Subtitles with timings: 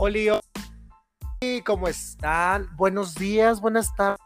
[0.00, 2.68] Oli, Oli, ¿cómo están?
[2.76, 4.20] Buenos días, buenas tardes.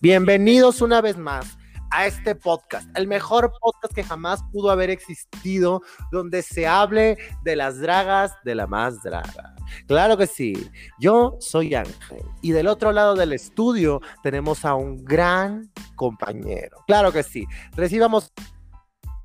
[0.00, 1.58] Bienvenidos una vez más
[1.90, 7.56] a este podcast, el mejor podcast que jamás pudo haber existido, donde se hable de
[7.56, 9.54] las dragas de la más draga.
[9.86, 15.04] Claro que sí, yo soy Ángel y del otro lado del estudio tenemos a un
[15.04, 16.78] gran compañero.
[16.86, 17.44] Claro que sí,
[17.76, 18.32] recibamos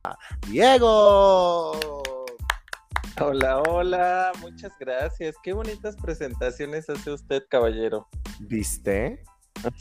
[0.04, 0.18] a
[0.50, 2.04] Diego.
[3.20, 5.36] Hola, hola, muchas gracias.
[5.42, 8.08] Qué bonitas presentaciones hace usted, caballero.
[8.42, 9.24] ¿Viste?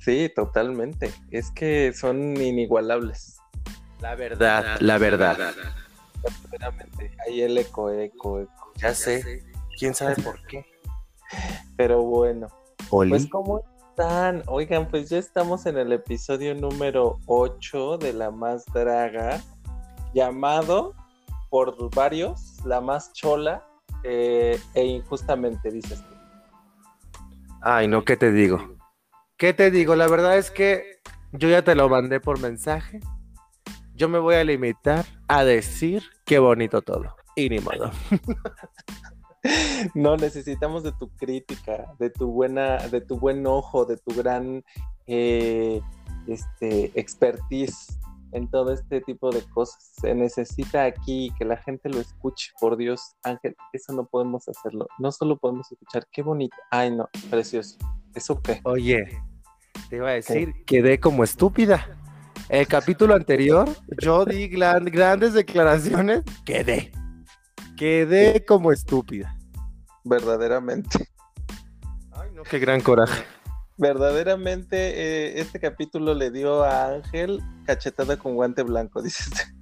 [0.03, 1.12] Sí, totalmente.
[1.31, 3.37] Es que son inigualables.
[4.01, 5.37] La verdad, la verdad.
[6.51, 7.15] Verdaderamente.
[7.27, 8.73] Ahí el eco, eco, eco.
[8.77, 9.45] Ya sé.
[9.79, 10.65] ¿Quién sabe por qué?
[11.77, 12.48] Pero bueno.
[12.89, 13.11] Oli.
[13.11, 14.45] Pues, ¿cómo están?
[14.47, 19.43] Oigan, pues ya estamos en el episodio número 8 de La Más Draga,
[20.15, 20.95] llamado
[21.51, 23.67] por varios La Más Chola
[24.03, 26.14] eh, e Injustamente, dices tú.
[27.62, 28.77] Ay, no, ¿qué te digo?
[29.36, 29.97] ¿Qué te digo?
[29.97, 31.00] La verdad es que
[31.33, 33.00] yo ya te lo mandé por mensaje.
[33.94, 37.17] Yo me voy a limitar a decir qué bonito todo.
[37.34, 37.91] Y ni modo.
[39.94, 44.64] No, necesitamos de tu crítica, de tu buena, de tu buen ojo, de tu gran
[45.06, 45.81] eh,
[46.27, 47.97] este, expertise
[48.37, 49.92] en todo este tipo de cosas.
[50.01, 54.87] Se necesita aquí que la gente lo escuche, por Dios, Ángel, eso no podemos hacerlo.
[54.98, 56.56] No solo podemos escuchar, qué bonito.
[56.70, 57.78] Ay, no, precioso.
[58.15, 58.61] ¿Eso qué?
[58.65, 59.23] Oye,
[59.89, 61.87] te iba a decir, quedé como estúpida.
[62.48, 63.69] El capítulo anterior,
[64.01, 66.93] yo di gran- grandes declaraciones, quedé.
[67.77, 69.37] Quedé como estúpida.
[70.05, 71.09] Verdaderamente.
[72.12, 73.25] Ay, no, qué gran coraje.
[73.78, 79.52] Verdaderamente, eh, este capítulo le dio a Ángel cachetada con guante blanco, dices.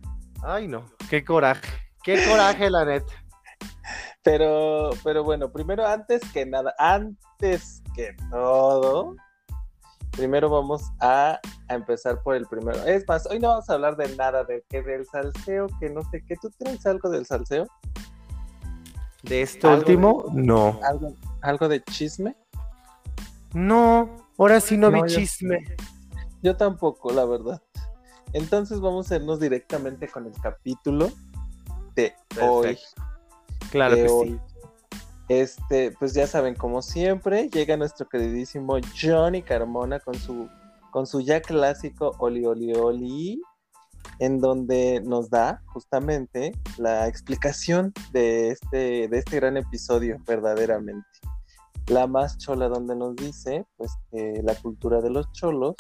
[0.43, 1.69] Ay, no, qué coraje.
[2.03, 3.13] Qué coraje, la neta.
[4.23, 9.17] Pero, pero bueno, primero, antes que nada, antes que todo,
[10.13, 12.83] primero vamos a, a empezar por el primero.
[12.85, 16.03] Es más, hoy no vamos a hablar de nada, de que del salseo, que no
[16.11, 16.37] sé qué.
[16.41, 17.67] ¿Tú traes algo del salseo?
[19.23, 20.79] De este último, no.
[20.83, 22.37] ¿Algo, algo de chisme?
[23.55, 25.65] No, ahora sí no, No, vi yo- chisme.
[26.43, 27.63] Yo tampoco, la verdad.
[28.33, 31.11] Entonces vamos a irnos directamente con el capítulo
[31.95, 32.77] de hoy.
[33.71, 34.29] Claro de que hoy.
[34.29, 34.41] sí.
[35.29, 40.51] Este, pues ya saben, como siempre, llega nuestro queridísimo Johnny Carmona con su,
[40.91, 43.43] con su ya clásico Oli Oli Oli,
[44.19, 51.07] en donde nos da justamente la explicación de este, de este gran episodio, verdaderamente.
[51.87, 55.75] La más chola, donde nos dice, pues, que la cultura de los cholos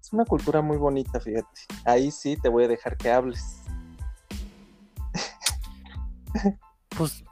[0.00, 1.60] es una cultura muy bonita, fíjate.
[1.84, 3.62] Ahí sí te voy a dejar que hables.
[6.96, 7.24] Pues,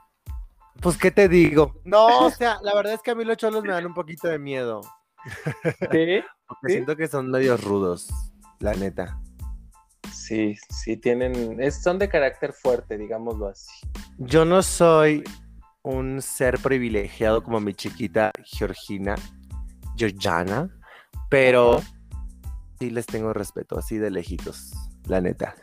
[0.81, 1.79] pues, ¿qué te digo?
[1.85, 4.27] No, o sea, la verdad es que a mí los cholos me dan un poquito
[4.27, 4.81] de miedo.
[5.91, 6.21] ¿Sí?
[6.45, 6.73] Porque ¿Sí?
[6.73, 8.09] siento que son medios rudos,
[8.59, 9.19] la neta.
[10.11, 13.71] Sí, sí tienen, es, son de carácter fuerte, digámoslo así.
[14.17, 15.23] Yo no soy
[15.83, 19.15] un ser privilegiado como mi chiquita Georgina,
[19.95, 20.69] Georgiana,
[21.29, 21.81] pero
[22.79, 24.71] sí les tengo respeto, así de lejitos,
[25.07, 25.55] la neta.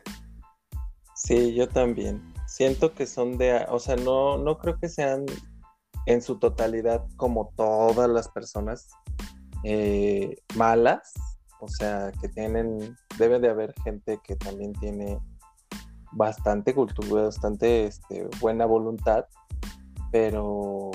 [1.15, 2.23] Sí, yo también.
[2.47, 5.25] Siento que son de, o sea, no, no creo que sean
[6.07, 8.89] en su totalidad como todas las personas
[9.65, 11.13] eh, malas.
[11.61, 15.19] O sea, que tienen, debe de haber gente que también tiene
[16.13, 19.27] bastante cultura, bastante este, buena voluntad,
[20.10, 20.91] pero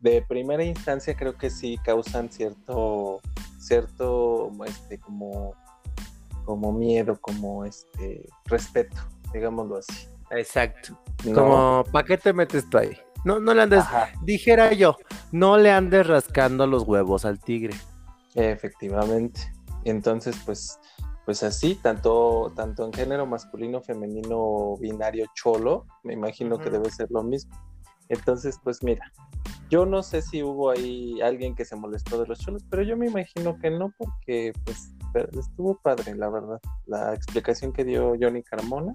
[0.00, 3.20] de primera instancia creo que sí causan cierto,
[3.58, 5.54] cierto, este, como,
[6.44, 8.96] como miedo, como este, respeto,
[9.32, 10.08] digámoslo así.
[10.30, 10.98] Exacto.
[11.24, 12.96] No, Como, ¿para qué te metes tú ahí?
[13.24, 14.96] No, no le andes, ajá, dijera yo,
[15.30, 17.74] no le andes rascando los huevos al tigre.
[18.34, 19.52] efectivamente.
[19.84, 20.78] Entonces, pues,
[21.24, 27.08] pues así, tanto, tanto en género masculino, femenino, binario, cholo, me imagino que debe ser
[27.10, 27.56] lo mismo.
[28.12, 29.10] Entonces, pues mira,
[29.70, 32.94] yo no sé si hubo ahí alguien que se molestó de los cholos, pero yo
[32.94, 34.92] me imagino que no, porque pues
[35.38, 38.92] estuvo padre, la verdad, la explicación que dio Johnny Carmona.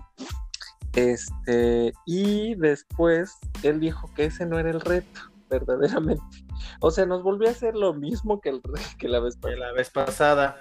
[0.93, 6.23] Este, y después él dijo que ese no era el reto, verdaderamente.
[6.79, 8.61] O sea, nos volvió a hacer lo mismo que, el,
[8.99, 9.57] que la vez pasada.
[9.57, 10.57] la vez pasada.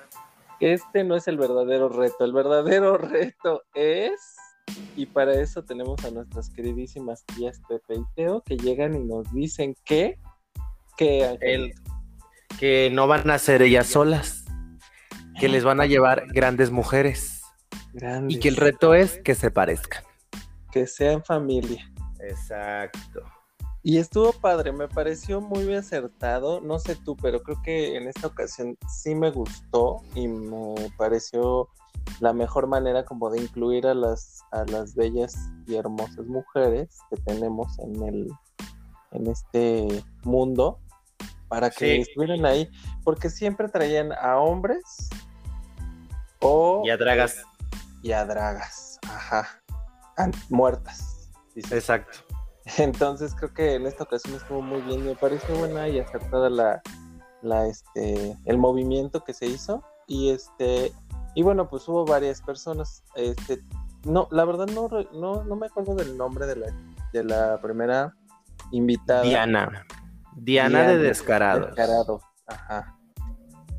[0.61, 2.25] Este no es el verdadero reto.
[2.25, 4.37] El verdadero reto es.
[4.97, 9.31] Y para eso tenemos a nuestras queridísimas tías Pepe y Teo que llegan y nos
[9.33, 10.19] dicen que.
[10.97, 11.75] Que El-
[12.59, 14.45] que no van a ser ellas solas,
[15.39, 17.43] que les van a llevar grandes mujeres
[18.29, 20.03] y que el reto es que se parezcan.
[20.73, 21.91] Que sean familia.
[22.21, 23.21] Exacto.
[23.83, 26.61] Y estuvo padre, me pareció muy acertado.
[26.61, 31.69] No sé tú, pero creo que en esta ocasión sí me gustó y me pareció
[32.21, 35.35] la mejor manera como de incluir a las, a las bellas
[35.67, 38.29] y hermosas mujeres que tenemos en el
[39.13, 40.79] en este mundo
[41.49, 42.69] para que estuvieran ahí,
[43.05, 45.09] porque siempre traían a hombres
[46.41, 47.43] o y a dragas
[48.03, 49.63] y a dragas, ajá,
[50.51, 51.31] muertas.
[51.55, 52.19] Exacto.
[52.79, 56.83] Entonces creo que en esta ocasión estuvo muy bien, me pareció buena y acertada la,
[57.43, 60.93] la este el movimiento que se hizo y este
[61.37, 63.05] y bueno, pues hubo varias personas.
[63.15, 63.63] Este,
[64.05, 66.67] no, la verdad no, no, no me acuerdo del nombre de la,
[67.13, 68.17] de la primera
[68.73, 69.23] invitada.
[69.23, 69.85] Diana.
[70.35, 71.67] Diana, de Descarado.
[71.67, 72.97] Descarado, ajá.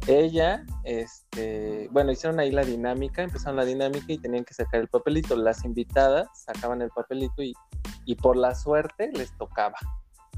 [0.05, 4.87] Ella, este, bueno, hicieron ahí la dinámica, empezaron la dinámica y tenían que sacar el
[4.87, 5.35] papelito.
[5.35, 7.55] Las invitadas sacaban el papelito y,
[8.05, 9.77] y por la suerte les tocaba.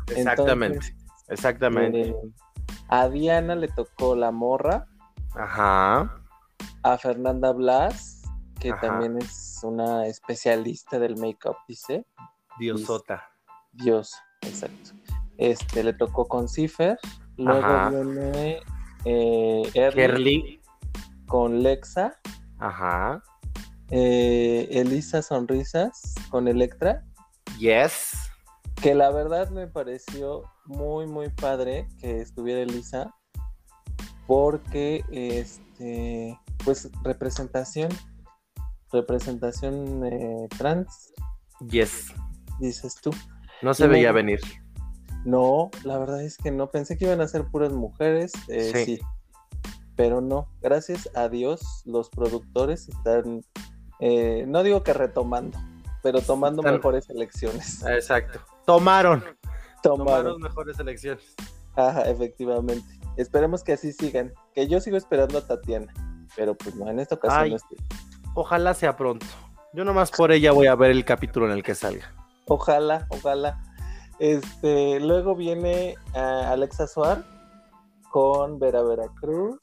[0.07, 0.95] Exactamente,
[1.27, 2.01] exactamente.
[2.11, 2.15] Eh,
[2.87, 4.87] a Diana le tocó la morra.
[5.35, 6.15] Ajá
[6.83, 8.21] a Fernanda Blas,
[8.59, 12.05] que también es una especialista del make-up, dice.
[12.59, 13.23] Diosota.
[13.73, 14.91] Dios, exacto.
[15.37, 16.99] Este le tocó con Cipher,
[17.37, 18.59] luego viene
[19.05, 20.59] eh,
[21.27, 22.19] con Lexa.
[22.59, 23.23] Ajá.
[23.89, 27.03] Eh, Elisa Sonrisas con Electra.
[27.57, 28.11] Yes.
[28.81, 33.13] Que la verdad me pareció muy, muy padre que estuviera Elisa.
[34.27, 37.89] Porque este pues representación,
[38.91, 41.13] representación eh, trans.
[41.69, 42.13] Yes.
[42.59, 43.11] Dices tú.
[43.61, 44.39] No se veía venir.
[45.25, 46.71] No, la verdad es que no.
[46.71, 48.31] Pensé que iban a ser puras mujeres.
[48.47, 48.99] Eh, sí.
[49.95, 50.47] Pero no.
[50.61, 53.43] Gracias a Dios, los productores están,
[53.99, 55.59] eh, no digo que retomando,
[56.01, 57.83] pero tomando mejores elecciones.
[57.87, 58.39] Exacto.
[58.65, 59.23] Tomaron.
[59.83, 60.05] Tomaron.
[60.05, 61.35] Tomaron mejores elecciones.
[61.75, 62.87] Ajá, efectivamente.
[63.17, 64.33] Esperemos que así sigan.
[64.53, 65.93] Que yo sigo esperando a Tatiana
[66.35, 67.59] pero pues no, en esta ocasión
[68.35, 69.25] Ojalá sea pronto.
[69.73, 72.13] Yo nomás por ella voy a ver el capítulo en el que salga.
[72.47, 73.61] Ojalá, ojalá.
[74.19, 77.23] Este, luego viene Alexa Suar
[78.11, 79.59] con Vera Veracruz.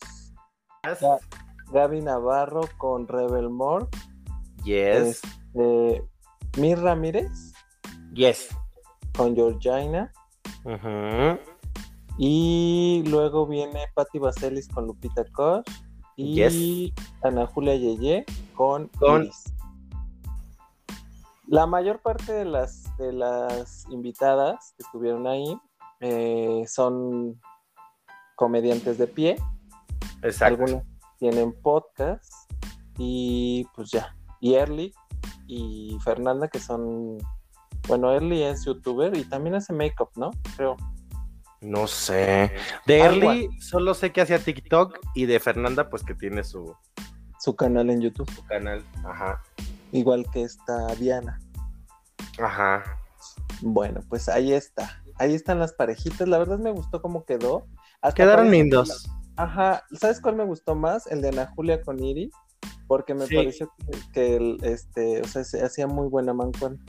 [1.72, 3.86] Gaby Navarro con Rebel More.
[4.64, 5.22] Yes.
[5.54, 6.04] Este,
[6.58, 7.52] Mir Ramírez.
[8.12, 8.48] Yes.
[9.16, 10.12] Con Georgina.
[12.18, 15.64] Y luego viene Patti Vaselis con Lupita Koch
[16.16, 18.24] y Ana Julia Yeye
[18.54, 19.44] con, Iris.
[21.46, 25.56] La mayor parte de las, de las invitadas que estuvieron ahí
[26.00, 27.40] eh, son
[28.34, 29.36] comediantes de pie.
[30.22, 30.62] Exacto.
[30.62, 30.84] Algunas
[31.18, 32.32] tienen podcast
[32.98, 34.16] y pues ya.
[34.40, 34.92] Y Early
[35.46, 37.18] y Fernanda que son,
[37.86, 40.30] bueno, Early es youtuber y también hace make-up, ¿no?
[40.56, 40.76] Creo.
[41.60, 42.52] No sé.
[42.86, 46.74] De Early solo sé que hacía TikTok y de Fernanda pues que tiene su...
[47.40, 48.30] Su canal en YouTube.
[48.32, 49.42] Su canal, ajá.
[49.92, 51.38] Igual que esta Diana.
[52.38, 52.82] Ajá.
[53.60, 55.02] Bueno, pues ahí está.
[55.16, 56.28] Ahí están las parejitas.
[56.28, 57.66] La verdad me gustó cómo quedó.
[58.14, 59.08] Quedaron lindos.
[59.36, 59.84] Ajá.
[59.92, 61.06] ¿Sabes cuál me gustó más?
[61.06, 62.32] El de Ana Julia con Iris.
[62.86, 63.72] Porque me pareció
[64.12, 66.84] que, el, este, o sea, se hacía muy buena mancón.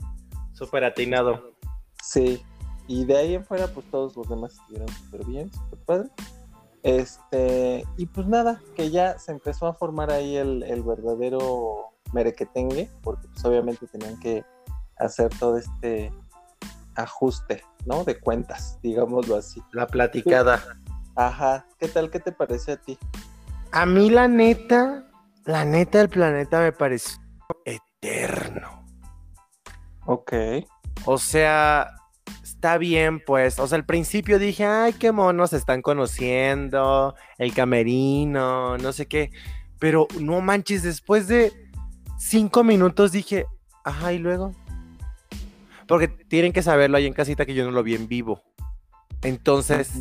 [0.52, 1.54] Súper atinado.
[2.02, 2.42] Sí,
[2.88, 6.08] y de ahí en fuera, pues todos los demás estuvieron súper bien, súper padre.
[6.82, 13.28] Este, y pues nada, que ya se empezó a formar ahí el, verdadero merequetengue, porque
[13.28, 14.42] pues obviamente tenían que
[14.96, 16.10] hacer todo este
[16.94, 18.04] ajuste, ¿no?
[18.04, 19.62] De cuentas, digámoslo así.
[19.72, 20.62] La platicada.
[21.14, 22.10] Ajá, ¿qué tal?
[22.10, 22.98] ¿Qué te parece a ti?
[23.70, 25.10] A mí la neta,
[25.44, 27.20] la neta del planeta me pareció
[27.66, 28.86] eterno.
[30.06, 30.32] Ok.
[31.04, 31.94] O sea,
[32.58, 33.60] está bien, pues.
[33.60, 39.30] O sea, al principio dije, ay, qué monos están conociendo, el camerino, no sé qué.
[39.78, 41.52] Pero no manches, después de
[42.18, 43.46] cinco minutos dije,
[43.84, 44.56] ajá, y luego.
[45.86, 48.42] Porque tienen que saberlo ahí en casita que yo no lo vi en vivo.
[49.22, 49.92] Entonces,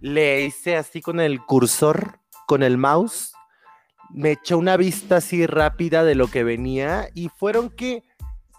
[0.00, 3.34] le hice así con el cursor, con el mouse.
[4.14, 7.10] Me echó una vista así rápida de lo que venía.
[7.12, 8.02] Y fueron que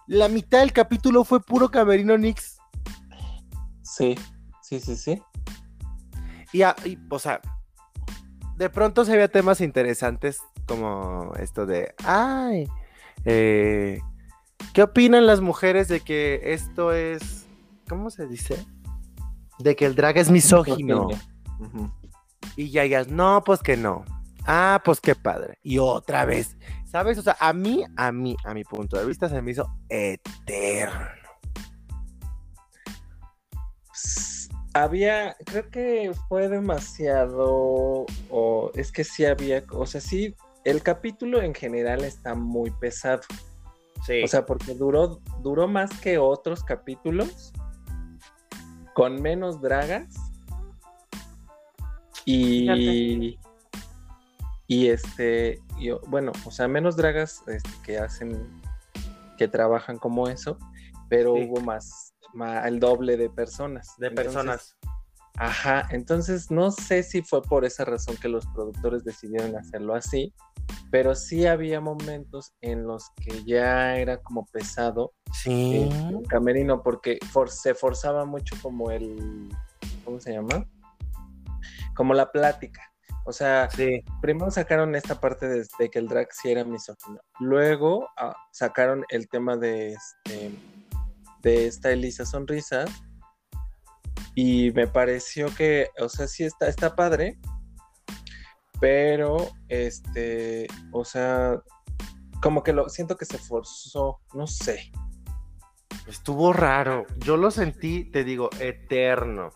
[0.06, 2.57] la mitad del capítulo fue puro camerino Nix
[3.88, 4.16] Sí,
[4.62, 5.22] sí, sí, sí.
[6.52, 6.62] Y,
[7.10, 7.42] o sea,
[8.58, 12.68] de pronto se había temas interesantes como esto de, ay,
[13.26, 14.00] eh,
[14.74, 17.46] ¿qué opinan las mujeres de que esto es,
[17.88, 18.66] ¿cómo se dice?
[19.60, 21.08] De que el drag es misógino.
[22.56, 24.04] Y ya, ya, no, pues que no.
[24.46, 25.60] Ah, pues qué padre.
[25.62, 27.18] Y otra vez, ¿sabes?
[27.18, 31.17] O sea, a mí, a mí, a mi punto de vista se me hizo eterno.
[34.74, 41.42] Había, creo que fue demasiado, o es que sí había, o sea, sí, el capítulo
[41.42, 43.22] en general está muy pesado.
[44.06, 44.24] Sí.
[44.24, 47.52] O sea, porque duró, duró más que otros capítulos,
[48.94, 50.08] con menos dragas.
[52.26, 53.40] Y,
[54.68, 58.62] y este, yo, bueno, o sea, menos dragas este, que hacen,
[59.38, 60.58] que trabajan como eso,
[61.10, 61.48] pero Sí.
[61.48, 62.14] hubo más,
[62.66, 63.94] el doble de personas.
[63.98, 64.78] de Entonces, personas.
[65.40, 70.34] Ajá, entonces no sé si fue por esa razón que los productores decidieron hacerlo así,
[70.90, 75.76] pero sí había momentos en los que ya era como pesado Sí.
[75.76, 79.48] eh, el camerino porque for- se forzaba mucho como el,
[80.04, 80.66] ¿cómo se llama?
[81.96, 82.82] Como la plática.
[83.26, 84.04] O sea, Sí.
[84.22, 87.20] primero sacaron esta parte de, de que el drag sí era misógino.
[87.40, 90.52] Luego ah, sacaron el tema de, este,
[91.42, 92.86] de esta Elisa Sonrisa.
[94.36, 97.40] Y me pareció que, o sea, sí está, está padre.
[98.80, 99.38] Pero,
[99.70, 101.60] este, o sea,
[102.42, 104.92] como que lo siento que se forzó, no sé.
[106.08, 107.06] Estuvo raro.
[107.18, 109.50] Yo lo sentí, te digo, eterno.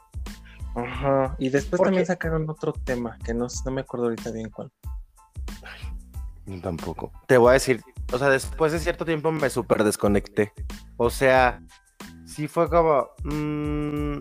[0.75, 1.35] Ajá.
[1.37, 4.71] Y después Porque- también sacaron otro tema que no, no me acuerdo ahorita bien cuál.
[6.61, 7.11] Tampoco.
[7.27, 10.53] Te voy a decir, o sea, después de cierto tiempo me súper desconecté.
[10.97, 11.61] O sea,
[12.25, 13.09] sí fue como.
[13.23, 14.17] mm,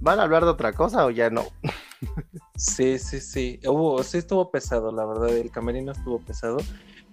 [0.00, 1.44] ¿Van a hablar de otra cosa o ya no?
[2.56, 3.60] Sí, sí, sí.
[3.66, 5.34] Hubo, sí estuvo pesado, la verdad.
[5.34, 6.58] El camerino estuvo pesado.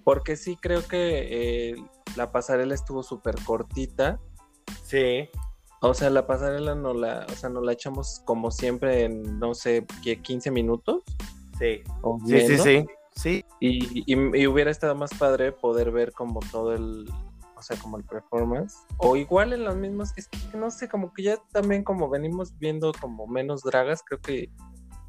[0.04, 1.76] Porque sí creo que eh,
[2.16, 4.20] la pasarela estuvo súper cortita.
[4.84, 5.30] Sí.
[5.82, 9.54] O sea, la pasarela no la, o sea, nos la echamos como siempre en, no
[9.54, 11.04] sé, ¿qué, 15 minutos.
[11.58, 11.82] Sí.
[12.02, 12.86] o Sí, sí, sí.
[13.16, 13.46] Sí.
[13.60, 17.10] Y, y- y hubiera estado más padre poder ver como todo el,
[17.56, 18.76] o sea, como el performance.
[18.98, 22.58] O igual en los mismos, es que no sé, como que ya también como venimos
[22.58, 24.50] viendo como menos dragas, creo que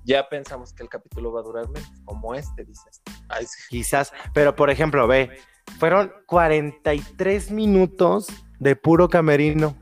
[0.04, 3.02] ya pensamos que el capítulo va a durar menos, como este, dices.
[3.28, 3.62] Ay, sí.
[3.70, 4.12] Quizás.
[4.34, 5.38] Pero por ejemplo, ve,
[5.78, 8.26] fueron 43 minutos
[8.58, 9.74] de puro camerino.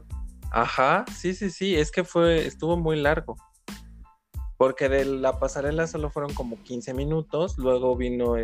[0.52, 3.37] Ajá, sí, sí, sí, es que fue, estuvo muy largo.
[4.62, 8.37] Porque de la pasarela solo fueron como 15 minutos, luego vino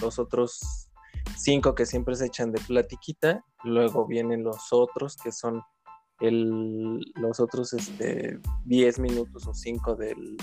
[0.00, 0.88] los otros
[1.36, 5.60] cinco que siempre se echan de platiquita, luego vienen los otros que son
[6.20, 10.38] el, los otros este, 10 minutos o 5 del,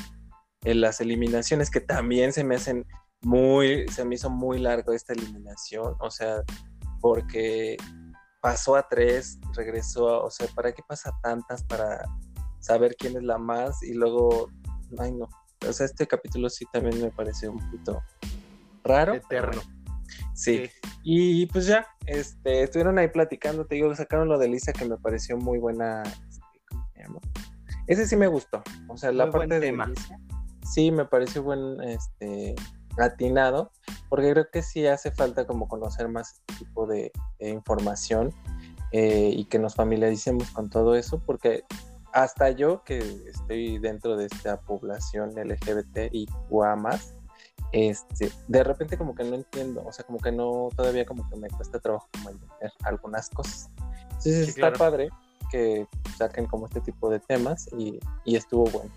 [0.63, 2.85] en las eliminaciones que también se me hacen
[3.23, 6.43] muy, se me hizo muy largo esta eliminación, o sea,
[7.01, 7.77] porque
[8.43, 12.03] pasó a tres, regresó, a- o sea, ¿para qué pasa tantas para
[12.59, 13.81] saber quién es la más?
[13.81, 14.51] Y luego,
[14.99, 15.27] ay no,
[15.67, 18.01] o sea, este capítulo sí también me pareció un poquito
[18.83, 19.15] raro.
[19.15, 19.61] Eterno.
[20.33, 20.69] Sí.
[21.03, 24.97] Y pues ya, este, estuvieron ahí platicando, te digo, sacaron lo de Lisa que me
[24.97, 27.19] pareció muy buena, este, ¿cómo se llama?
[27.87, 29.71] Ese sí me gustó, o sea, la Muy parte de.
[29.71, 30.19] Lisa,
[30.63, 32.55] sí me pareció buen, este,
[32.97, 33.71] atinado,
[34.09, 38.33] porque creo que sí hace falta como conocer más este tipo de, de información
[38.91, 41.63] eh, y que nos familiaricemos con todo eso, porque
[42.15, 46.25] hasta yo que estoy dentro de esta población LGBT y
[46.77, 47.13] más,
[47.73, 51.35] este, de repente como que no entiendo, o sea, como que no, todavía como que
[51.35, 53.69] me cuesta trabajo como entender algunas cosas.
[54.03, 54.77] Entonces Sí, está claro.
[54.77, 55.09] padre
[55.51, 55.85] que
[56.17, 58.91] saquen como este tipo de temas y, y estuvo bueno.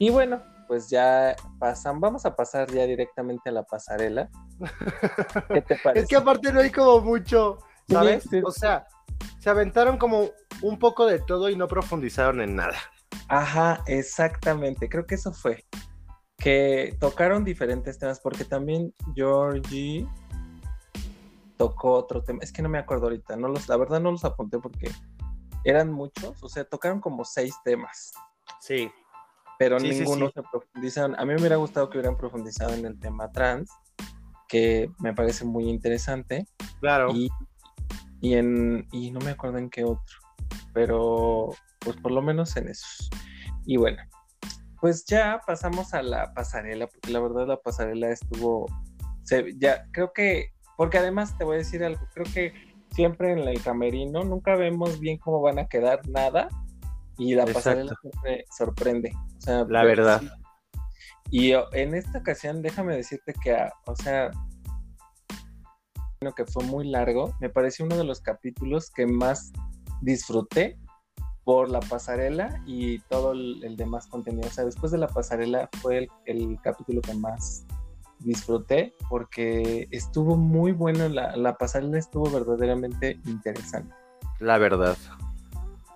[0.00, 4.28] Y bueno, pues ya pasan, vamos a pasar ya directamente a la pasarela.
[5.48, 6.02] ¿Qué te parece?
[6.02, 8.24] Es que aparte no hay como mucho, ¿sabes?
[8.24, 8.40] Sí, sí.
[8.44, 8.88] O sea,
[9.38, 10.30] se aventaron como
[10.62, 12.76] un poco de todo y no profundizaron en nada.
[13.28, 14.88] Ajá, exactamente.
[14.88, 15.64] Creo que eso fue.
[16.38, 20.06] Que tocaron diferentes temas, porque también Georgie
[21.56, 22.40] tocó otro tema.
[22.42, 23.36] Es que no me acuerdo ahorita.
[23.36, 24.90] No los, la verdad no los apunté porque
[25.64, 26.42] eran muchos.
[26.42, 28.12] O sea, tocaron como seis temas,
[28.60, 28.90] Sí.
[29.58, 30.32] pero Sí, sí, ninguno sí.
[30.34, 31.18] se profundizaron.
[31.18, 33.70] A mí me hubiera gustado que hubieran profundizado en el tema trans,
[34.48, 36.46] que me parece muy interesante.
[36.80, 37.12] Claro.
[37.12, 37.30] Y,
[38.20, 40.16] y en y no me acuerdo en qué otro,
[40.72, 43.08] pero pues por lo menos en esos.
[43.64, 44.02] Y bueno,
[44.80, 48.66] pues ya pasamos a la pasarela, porque la verdad la pasarela estuvo,
[49.24, 52.52] se, ya creo que, porque además te voy a decir algo, creo que
[52.92, 56.48] siempre en el camerino nunca vemos bien cómo van a quedar nada
[57.18, 57.58] y la Exacto.
[57.58, 59.12] pasarela siempre sorprende.
[59.36, 60.20] O sea, La pero verdad.
[60.20, 60.28] sí.
[61.30, 64.30] Y oh, en esta ocasión, déjame decirte que, ah, o sea,
[66.34, 69.52] que fue muy largo, me pareció uno de los capítulos que más
[70.00, 70.78] disfruté
[71.44, 74.48] por la pasarela y todo el, el demás contenido.
[74.48, 77.64] O sea, después de la pasarela fue el, el capítulo que más
[78.20, 83.94] disfruté porque estuvo muy bueno, la, la pasarela estuvo verdaderamente interesante.
[84.40, 84.96] La verdad.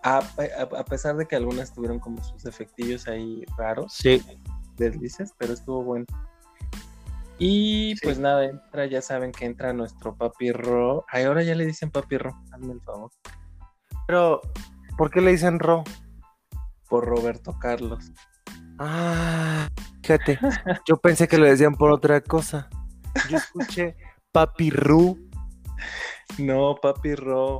[0.02, 4.22] A, a- a pesar de que algunas tuvieron como sus efectillos ahí raros, Sí.
[4.76, 6.06] deslices, pero estuvo bueno.
[7.40, 8.00] Y Sí.
[8.04, 11.04] pues nada, entra, ya saben que entra nuestro papi Ro.
[11.08, 13.10] Ay, ahora ya le dicen papi Ro, hazme el favor.
[14.06, 14.40] Pero,
[14.98, 15.82] ¿por qué le dicen Ro?
[16.88, 18.12] Por Roberto Carlos.
[18.78, 19.68] Ah,
[20.02, 20.38] fíjate,
[20.86, 22.68] yo pensé que lo decían por otra cosa.
[23.28, 23.96] Yo escuché
[24.32, 25.18] Papi Ru.
[26.38, 27.58] No, papi Ro.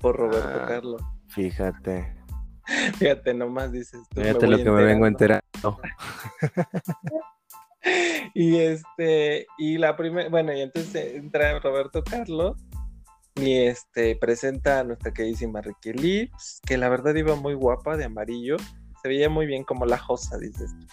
[0.00, 0.66] Por Roberto Ah.
[0.66, 1.02] Carlos.
[1.28, 2.16] Fíjate,
[2.98, 4.20] Fíjate, nomás dices tú.
[4.20, 5.80] fíjate lo que me vengo enterando.
[8.34, 12.56] Y este, y la primera, bueno, y entonces entra Roberto Carlos
[13.34, 18.04] y este presenta a nuestra queridísima Ricky Lips, que la verdad iba muy guapa de
[18.04, 18.56] amarillo.
[19.02, 20.70] Se veía muy bien como la Josa, dices.
[20.78, 20.86] tú.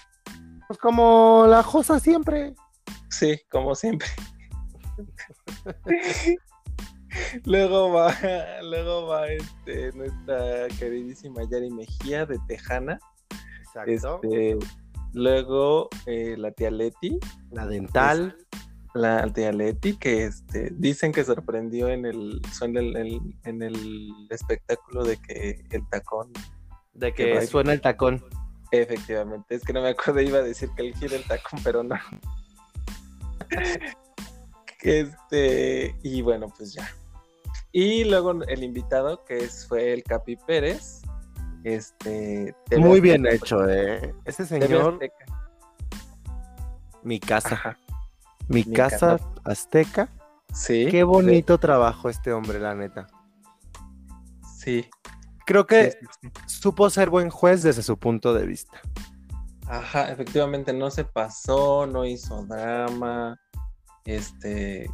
[0.67, 2.55] Pues como la Josa siempre.
[3.09, 4.07] Sí, como siempre.
[7.45, 8.13] luego va,
[8.63, 12.99] luego va este, nuestra queridísima Yari Mejía de Tejana.
[13.85, 14.21] Exacto.
[14.23, 14.57] Este,
[15.13, 17.19] luego eh, la tía Leti,
[17.51, 18.37] La dental.
[18.93, 24.27] la tía Leti, que este, dicen que sorprendió en el, suena el- el- en el
[24.29, 26.31] espectáculo de que el tacón,
[26.93, 28.23] De que suena el tacón.
[28.71, 31.83] efectivamente, es que no me acuerdo, iba a decir que el giro el tacón, pero
[31.83, 31.95] no.
[34.81, 36.89] este, y bueno, pues ya.
[37.71, 41.01] Y luego el invitado, que es, fue el Capi Pérez.
[41.63, 44.13] Este, TV Muy bien Azteca, hecho, ¿eh?
[44.25, 44.99] Ese señor,
[47.03, 47.55] mi casa.
[47.55, 47.77] Ajá,
[48.47, 49.29] Mi, Mi casa, casa.
[49.43, 50.09] azteca.
[50.53, 50.87] Sí.
[50.89, 53.07] Qué bonito trabajo este hombre, la neta.
[54.57, 54.89] Sí.
[55.45, 56.59] Creo que sí, sí, sí.
[56.61, 58.79] supo ser buen juez desde su punto de vista.
[59.67, 63.39] Ajá, efectivamente no se pasó, no hizo drama,
[64.05, 64.89] este,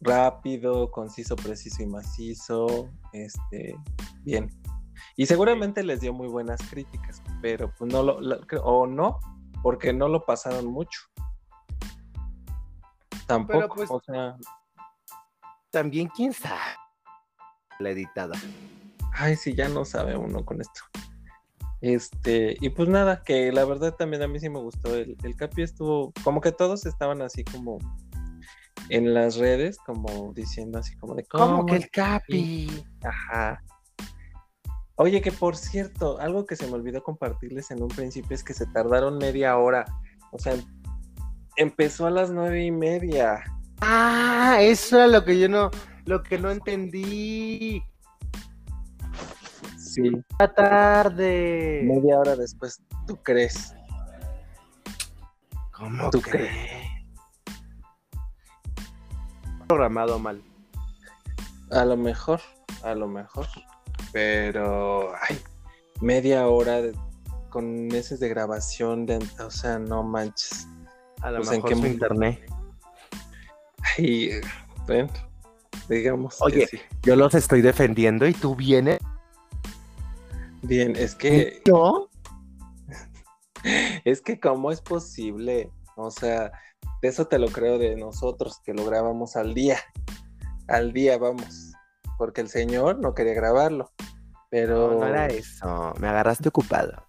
[0.00, 3.74] rápido, conciso, preciso y macizo, este,
[4.24, 4.50] bien.
[5.16, 9.18] Y seguramente les dio muy buenas críticas, pero pues no lo, lo- o no,
[9.62, 11.00] porque no lo pasaron mucho.
[13.26, 14.36] Tampoco, pues, o sea,
[15.70, 16.58] También, quién sabe.
[17.78, 18.34] La editada.
[19.14, 20.80] ay, sí, ya no sabe uno con esto.
[21.80, 24.94] Este, y pues nada, que la verdad también a mí sí me gustó.
[24.96, 27.78] El, el Capi estuvo, como que todos estaban así como
[28.88, 32.84] en las redes, como diciendo así como de ¿Cómo ¿cómo que el Capi?
[33.04, 33.62] Ajá.
[35.00, 38.52] Oye, que por cierto, algo que se me olvidó compartirles en un principio es que
[38.52, 39.84] se tardaron media hora.
[40.32, 40.56] O sea,
[41.56, 43.44] empezó a las nueve y media.
[43.80, 45.70] Ah, eso era lo que yo no,
[46.04, 47.80] lo que no entendí.
[49.78, 50.10] Sí.
[50.40, 51.82] La tarde.
[51.84, 53.76] Media hora después, ¿tú crees?
[55.70, 56.50] ¿Cómo ¿Tú crees?
[59.68, 60.42] Programado mal.
[61.70, 62.40] A lo mejor,
[62.82, 63.46] a lo mejor.
[64.12, 65.38] Pero, ay,
[66.00, 66.94] media hora de-
[67.50, 70.66] con meses de grabación, de, o sea, no manches.
[71.22, 72.50] A lo Pues, ¿en mejor qué su internet.
[73.96, 74.30] Ay,
[74.86, 75.08] bueno,
[75.88, 76.66] digamos que Oye.
[76.66, 76.78] sí.
[77.02, 78.98] Yo los estoy defendiendo y tú vienes.
[80.62, 82.08] Bien, es que, ¿Yo?
[84.04, 86.52] es que cómo es posible, o sea,
[87.02, 89.78] de eso te lo creo de nosotros que lo grabamos al día,
[90.66, 91.67] al día vamos,
[92.18, 93.90] porque el señor no quería grabarlo,
[94.50, 95.94] pero No, no era eso.
[95.98, 97.06] Me agarraste ocupado.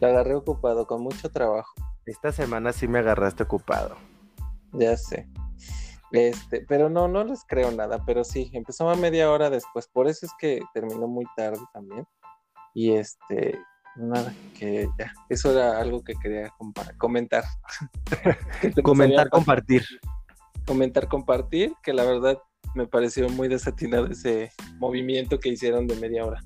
[0.00, 1.72] lo agarré ocupado con mucho trabajo.
[2.06, 3.96] Esta semana sí me agarraste ocupado.
[4.72, 5.28] Ya sé.
[6.10, 10.08] Este, pero no, no les creo nada, pero sí, empezó a media hora después, por
[10.08, 12.06] eso es que terminó muy tarde también.
[12.72, 13.58] Y este,
[13.96, 16.50] nada, que ya, eso era algo que quería
[16.96, 17.44] comentar.
[18.82, 19.84] Comentar, compartir.
[20.66, 22.38] comentar, compartir, que la verdad
[22.74, 26.42] me pareció muy desatinado ese movimiento que hicieron de media hora.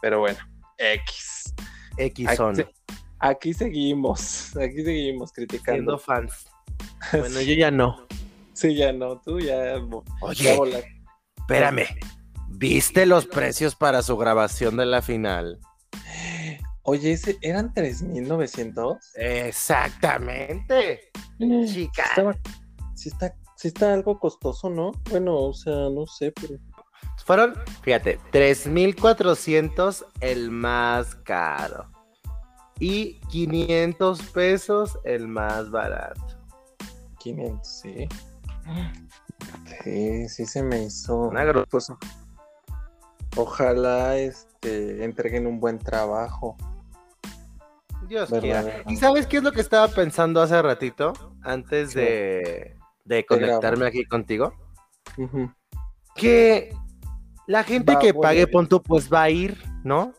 [0.00, 0.38] Pero bueno,
[0.78, 1.54] X.
[1.96, 2.66] X Aquí, son.
[3.18, 5.98] aquí seguimos, aquí seguimos Siendo criticando.
[5.98, 6.46] fans.
[7.12, 8.06] Bueno, yo ya no.
[8.52, 9.76] Sí, ya no, tú ya,
[10.22, 10.84] Oye,
[11.36, 11.86] espérame.
[12.48, 15.60] ¿Viste los precios para su grabación de la final?
[16.82, 18.98] Oye, ese, ¿eran 3.900?
[19.16, 21.10] Exactamente.
[21.66, 22.04] Chica.
[22.08, 22.36] Estaba,
[22.94, 24.92] sí, está, sí está algo costoso, ¿no?
[25.10, 26.54] Bueno, o sea, no sé, pero...
[27.24, 31.90] Fueron, fíjate, 3,400 el más caro.
[32.78, 36.20] Y 500 pesos el más barato.
[37.18, 38.08] 500, sí.
[39.82, 41.16] Sí, sí se me hizo...
[41.16, 41.90] Una gro- Pues,
[43.36, 46.56] ojalá este, entreguen un buen trabajo.
[48.06, 48.82] Dios ¿Verdad, quiera.
[48.88, 51.12] ¿Y sabes qué es lo que estaba pensando hace ratito?
[51.42, 54.52] Antes de, de conectarme aquí contigo.
[56.14, 56.74] Que
[57.46, 60.12] La gente Va, que pague, pon tú, pues va a ir, ¿no?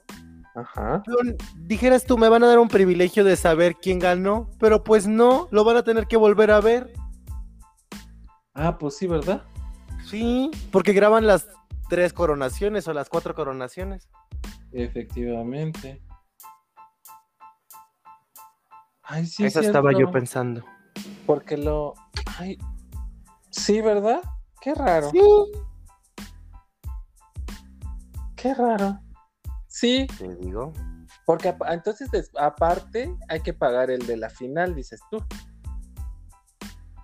[0.55, 1.03] Ajá.
[1.05, 5.05] Pero, dijeras tú, me van a dar un privilegio de saber quién ganó, pero pues
[5.05, 6.93] no, lo van a tener que volver a ver.
[8.53, 9.43] Ah, pues sí, ¿verdad?
[10.05, 11.47] Sí, porque graban las
[11.89, 14.09] tres coronaciones o las cuatro coronaciones.
[14.71, 16.01] Efectivamente.
[19.03, 19.45] Ay, sí.
[19.45, 20.63] Esa es estaba yo pensando.
[21.25, 21.93] Porque lo.
[22.39, 22.57] Ay.
[23.57, 24.21] Sí, ¿verdad?
[24.61, 25.09] Qué raro.
[25.11, 25.19] Sí.
[28.35, 28.99] Qué raro.
[29.67, 30.73] Sí, Te digo.
[31.25, 35.23] porque entonces aparte hay que pagar el de la final, dices tú.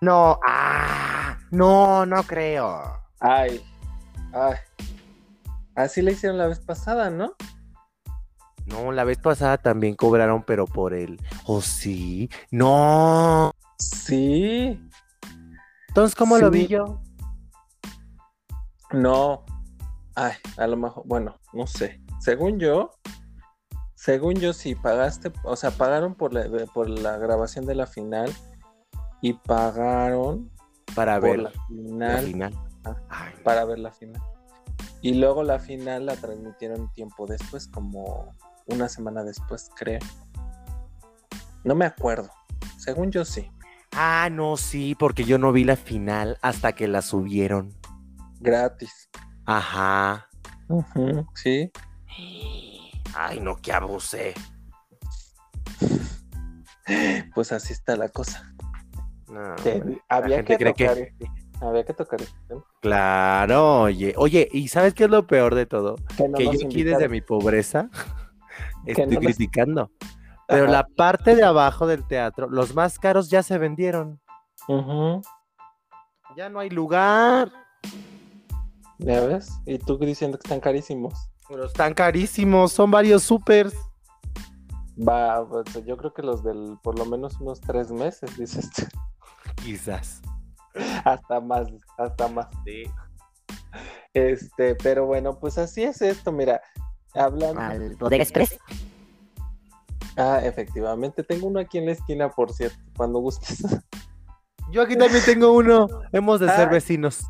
[0.01, 2.81] No, ah, no, no creo.
[3.19, 3.63] Ay,
[4.33, 4.55] ay.
[5.75, 7.35] Así le hicieron la vez pasada, ¿no?
[8.65, 11.19] No, la vez pasada también cobraron, pero por el.
[11.45, 12.29] ¿O sí?
[12.51, 13.51] No.
[13.77, 14.79] Sí.
[15.93, 16.99] Entonces, ¿cómo lo vi yo?
[18.91, 19.45] No.
[20.15, 22.01] Ay, a lo mejor, bueno, no sé.
[22.19, 22.89] Según yo,
[23.93, 28.33] según yo, si pagaste, o sea, pagaron por la, por la grabación de la final
[29.21, 30.51] y pagaron
[30.95, 32.59] Para por ver la la final,
[33.09, 34.19] Ay, para ver la final.
[35.03, 38.33] Y luego la final la transmitieron tiempo después, como
[38.65, 39.99] una semana después, creo.
[41.63, 42.31] No me acuerdo.
[42.79, 43.51] Según yo sí.
[43.95, 47.73] Ah, no, sí, porque yo no vi la final hasta que la subieron.
[48.39, 49.09] Gratis.
[49.45, 50.29] Ajá.
[50.67, 51.71] Ujú, Sí.
[53.15, 54.33] Ay, no, que abusé.
[57.33, 58.53] Pues así está la cosa.
[59.27, 60.01] No, Te- hombre.
[60.09, 62.61] había gente que cree tocar que- este- Había que tocar este tema.
[62.81, 64.13] Claro, oye.
[64.17, 65.95] Oye, ¿y sabes qué es lo peor de todo?
[66.17, 66.99] Que no que yo aquí invitaron.
[66.99, 67.89] desde mi pobreza
[68.85, 69.91] estoy no nos- criticando.
[70.47, 70.71] Pero Ajá.
[70.71, 74.19] la parte de abajo del teatro, los más caros ya se vendieron.
[74.67, 75.21] Ujú,
[76.37, 77.51] Ya no hay lugar.
[78.99, 79.49] ¿Ya ves?
[79.65, 81.29] Y tú diciendo que están carísimos.
[81.49, 83.75] Pero están carísimos, son varios supers.
[84.97, 88.83] Va, pues, yo creo que los del por lo menos unos tres meses, dices tú.
[89.63, 90.21] Quizás.
[91.03, 92.47] hasta más, hasta más.
[92.65, 92.83] Sí.
[94.13, 96.61] Este, pero bueno, pues así es esto, mira.
[97.15, 97.59] Hablando.
[97.61, 98.57] al Bodega Express.
[100.17, 103.63] Ah, efectivamente, tengo uno aquí en la esquina, por cierto, cuando gustes.
[104.71, 105.87] Yo aquí también tengo uno.
[106.11, 106.71] Hemos de ser Ah.
[106.71, 107.23] vecinos.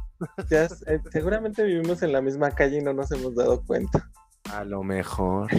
[0.49, 4.09] Ya, eh, seguramente vivimos en la misma calle y no nos hemos dado cuenta.
[4.53, 5.49] A lo mejor.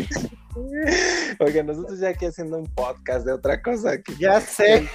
[1.41, 4.01] Oiga, nosotros ya aquí haciendo un podcast de otra cosa.
[4.01, 4.89] Que, Ya sé.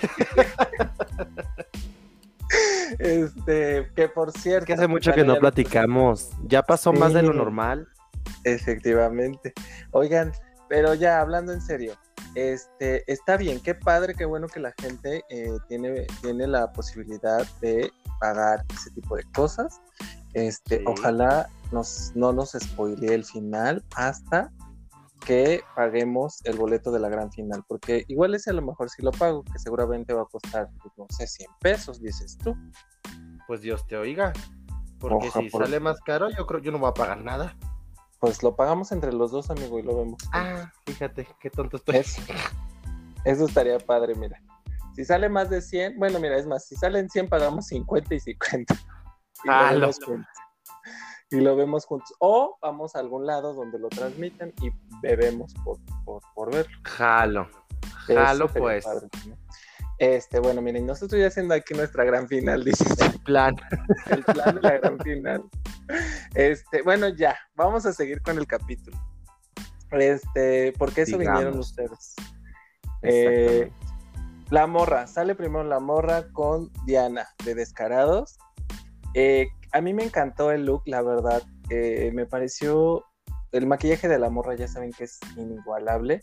[2.98, 4.66] Este, que por cierto.
[4.66, 6.32] Que hace mucho que no platicamos.
[6.46, 7.88] Ya pasó más de lo normal.
[8.44, 9.54] Efectivamente.
[9.92, 10.32] Oigan,
[10.68, 11.94] pero ya hablando en serio,
[12.36, 17.46] este, está bien, qué padre, qué bueno que la gente eh, tiene, tiene la posibilidad
[17.62, 19.82] de pagar ese tipo de cosas.
[20.34, 20.84] Este, Sí.
[20.88, 24.52] ojalá nos, no nos spoilee el final hasta
[25.26, 29.02] que paguemos el boleto de la gran final, porque igual ese a lo mejor sí
[29.02, 32.56] lo pago, que seguramente va a costar, pues, no sé, 100 pesos, dices tú.
[33.48, 34.32] Pues Dios te oiga.
[35.00, 37.56] Porque Oja, si por- sale más caro, yo creo yo no voy a pagar nada.
[38.20, 40.18] Pues lo pagamos entre los dos, amigo, y lo vemos.
[40.34, 41.96] Ah, fíjate, qué tonto estoy.
[41.98, 42.22] Eso,
[43.26, 44.42] eso estaría padre, mira.
[44.96, 48.20] Si sale más de 100, bueno, mira, es más, si salen 100 pagamos 50 y
[48.20, 48.74] 50.
[48.74, 50.28] Y lo, Ah, lo- vemos juntos.
[51.32, 52.14] Y lo vemos juntos.
[52.20, 56.76] O vamos a algún lado donde lo transmitan y bebemos por, por, por verlo.
[56.84, 57.48] Jalo.
[58.08, 58.84] Jalo, pues.
[58.84, 59.38] padre también.
[60.00, 62.88] Este, bueno, miren, nosotros ya haciendo aquí nuestra gran final, dices,
[63.26, 63.56] Plan.
[64.08, 65.44] el plan de la gran final.
[66.36, 68.98] Este, bueno, ya, vamos a seguir con el capítulo.
[69.92, 72.16] Este, porque eso vinieron ustedes.
[73.02, 73.72] Eh,
[74.50, 78.38] la morra, sale primero la morra con Diana de Descarados.
[79.14, 81.44] Eh, a mí me encantó el look, la verdad.
[81.70, 83.04] eh, me pareció.
[83.52, 86.22] El maquillaje de la morra ya saben que es inigualable.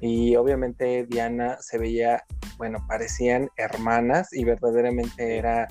[0.00, 2.22] Y obviamente Diana se veía,
[2.56, 5.66] bueno, parecían hermanas y verdaderamente era,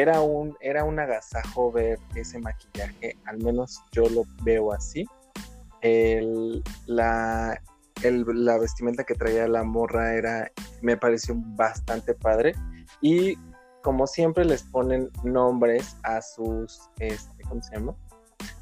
[0.00, 3.16] era, un, era un agasajo ver ese maquillaje.
[3.26, 5.04] Al menos yo lo veo así.
[5.80, 7.60] El, la,
[8.02, 10.50] el- la vestimenta que traía la morra era,
[10.82, 12.54] me pareció bastante padre.
[13.00, 13.36] Y
[13.82, 17.94] como siempre les ponen nombres a sus, este, ¿cómo se llama?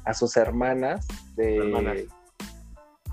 [0.05, 1.97] A sus hermanas de, Hermanas.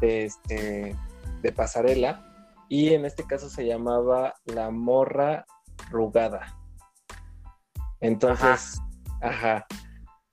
[0.01, 0.97] de, este,
[1.43, 2.31] de pasarela.
[2.69, 5.45] Y en este caso se llamaba la morra
[5.91, 6.57] rugada.
[8.01, 8.79] Entonces,
[9.21, 9.67] ajá.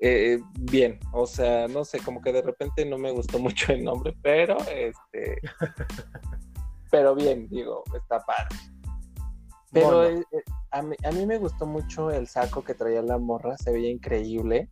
[0.03, 3.83] Eh, bien, o sea, no sé, como que de repente no me gustó mucho el
[3.83, 5.39] nombre, pero este,
[6.91, 8.57] pero bien, digo, está padre.
[9.71, 13.17] Pero eh, eh, a, mí, a mí me gustó mucho el saco que traía la
[13.17, 14.69] morra, se veía increíble.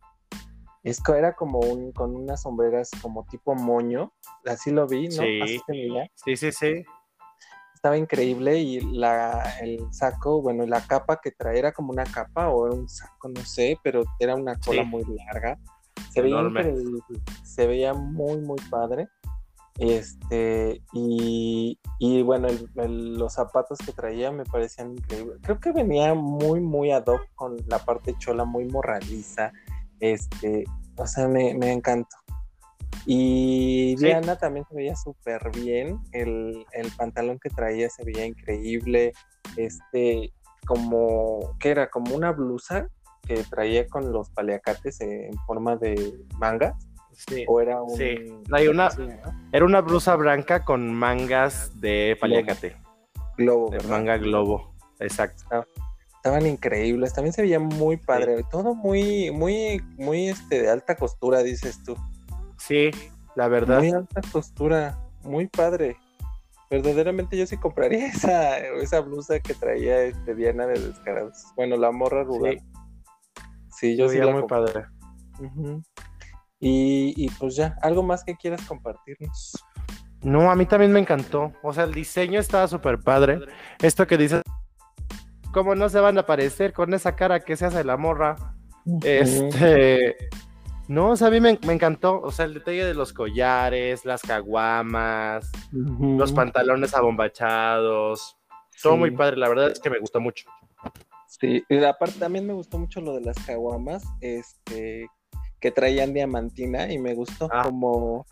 [0.82, 4.12] Es que era como un, con unas sombreras como tipo moño,
[4.46, 5.22] así lo vi, ¿no?
[5.22, 5.40] Sí.
[5.42, 5.60] Así.
[6.16, 6.84] Sí, sí, sí.
[7.80, 12.50] Estaba increíble y la, el saco, bueno, la capa que traía era como una capa
[12.50, 14.88] o era un saco, no sé, pero era una cola Sí.
[14.90, 15.58] muy larga.
[16.12, 17.00] Se veía increíble,
[17.42, 19.08] se veía muy, muy padre.
[19.78, 25.38] Este, y, y bueno, el- el- los zapatos que traía me parecían increíbles.
[25.42, 29.52] Creo que venía muy, muy ad hoc con la parte chola, muy morraliza.
[30.00, 30.64] Este,
[30.98, 32.14] o sea, me, me encantó.
[33.06, 34.06] Y Sí.
[34.06, 35.98] Diana también se veía súper bien.
[36.12, 39.12] El, el pantalón que traía se veía increíble.
[39.56, 40.32] Este,
[40.66, 41.90] como, ¿qué era?
[41.90, 42.88] Como una blusa
[43.26, 46.76] que traía con los paliacates en forma de manga.
[47.12, 47.44] Sí.
[47.48, 47.96] O era un.
[47.96, 48.16] Sí,
[48.68, 48.90] una-.
[49.52, 52.76] Era una blusa blanca con mangas de paliacate,
[53.36, 53.70] Globo.
[53.70, 54.74] de manga globo.
[55.00, 55.66] Exacto.
[56.16, 57.14] Estaban increíbles.
[57.14, 58.44] También se veía muy padre.
[58.50, 61.96] Todo muy, muy, muy este, de alta costura, dices tú.
[62.60, 62.90] Sí,
[63.34, 63.80] la verdad.
[63.80, 64.98] Muy alta costura.
[65.22, 65.96] Muy padre.
[66.70, 71.44] Verdaderamente yo sí compraría esa, esa blusa que traía este Diana de Descarados.
[71.56, 72.60] Bueno, la morra rural.
[73.76, 74.84] Sí, yo sí la muy padre.
[76.58, 79.52] Y, y pues ya, ¿algo más que quieras compartirnos?
[80.22, 81.52] No, a mí también me encantó.
[81.62, 83.40] O sea, el diseño estaba súper padre.
[83.80, 84.42] Esto que dices,
[85.52, 88.36] ¿cómo no se van a aparecer con esa cara que se hace la morra?
[89.02, 90.16] Este.
[90.90, 92.20] No, o sea, a mí me, me encantó.
[92.20, 98.36] O sea, el detalle de los collares, las caguamas, los pantalones abombachados.
[98.82, 98.98] Todo Sí.
[98.98, 99.36] muy padre.
[99.36, 100.46] La verdad es que me gustó mucho.
[101.28, 105.06] Sí, y aparte también me gustó mucho lo de las caguamas, este,
[105.60, 107.62] que traían diamantina y me gustó Ah.
[107.62, 108.26] como,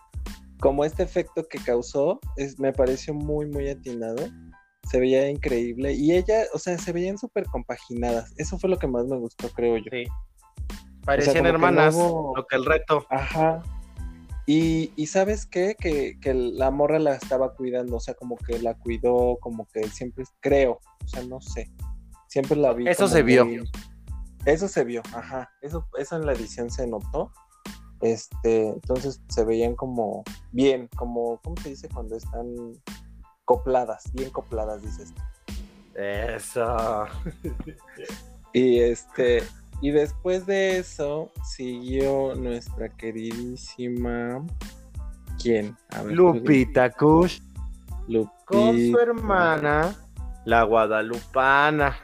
[0.58, 4.26] como este efecto que causó, es, me pareció muy, muy atinado.
[4.90, 8.32] Se veía increíble y ella, o sea, se veían súper compaginadas.
[8.36, 9.84] Eso fue lo que más me gustó, creo yo.
[9.92, 10.04] Sí.
[11.08, 11.96] Parecían hermanas.
[11.96, 13.06] Lo que el reto.
[13.08, 13.62] Ajá.
[14.44, 15.74] Y, y ¿sabes qué?
[15.74, 19.88] Que, que la morra la estaba cuidando, o sea, como que la cuidó, como que
[19.88, 21.72] siempre, creo, o sea, no sé.
[22.28, 22.86] Siempre la vi.
[22.86, 23.46] Eso se vio.
[24.44, 25.50] Eso se vio, ajá.
[25.62, 27.32] Eso, eso en la edición se notó.
[28.02, 32.54] Este, entonces se veían como bien, como, ¿cómo se dice cuando están
[33.46, 34.04] copladas?
[34.12, 35.14] Bien copladas, dices.
[35.94, 37.06] Eso.
[38.52, 39.42] Y este,
[39.80, 44.44] y después de eso siguió nuestra queridísima.
[45.40, 45.76] ¿Quién?
[45.90, 47.40] A ver, Lupita Kush
[48.08, 48.34] Lupita.
[48.44, 49.94] con su hermana,
[50.44, 51.96] la guadalupana.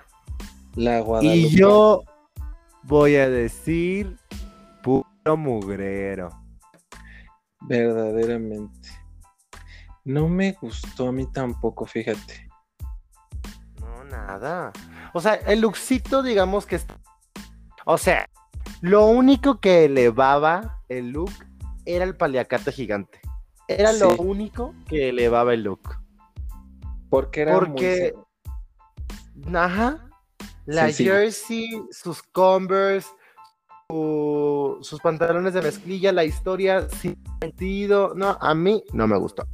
[0.77, 1.37] La Guadalupe.
[1.37, 2.03] Y yo
[2.83, 4.17] voy a decir
[4.83, 6.31] puro mugrero.
[7.61, 8.91] Verdaderamente.
[10.05, 12.49] No me gustó a mí tampoco, fíjate.
[13.81, 14.73] No, nada.
[15.15, 16.99] O sea, el luxito, digamos que está.
[17.87, 18.29] O sea,
[18.81, 21.33] lo único que elevaba el look
[21.85, 23.20] era el paliacate gigante.
[23.68, 25.81] Era lo único que elevaba el look.
[27.09, 28.14] Porque era Porque-
[29.35, 29.57] muy...
[29.57, 30.09] Ajá.
[30.66, 33.09] La jersey, sus Converse,
[33.88, 38.14] su- sus pantalones de mezclilla, la historia sin sentido.
[38.14, 39.47] No, a mí no me gustó.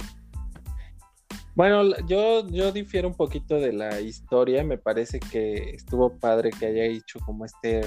[1.53, 4.63] Bueno, yo, yo difiero un poquito de la historia.
[4.63, 7.81] Me parece que estuvo padre que haya hecho como este,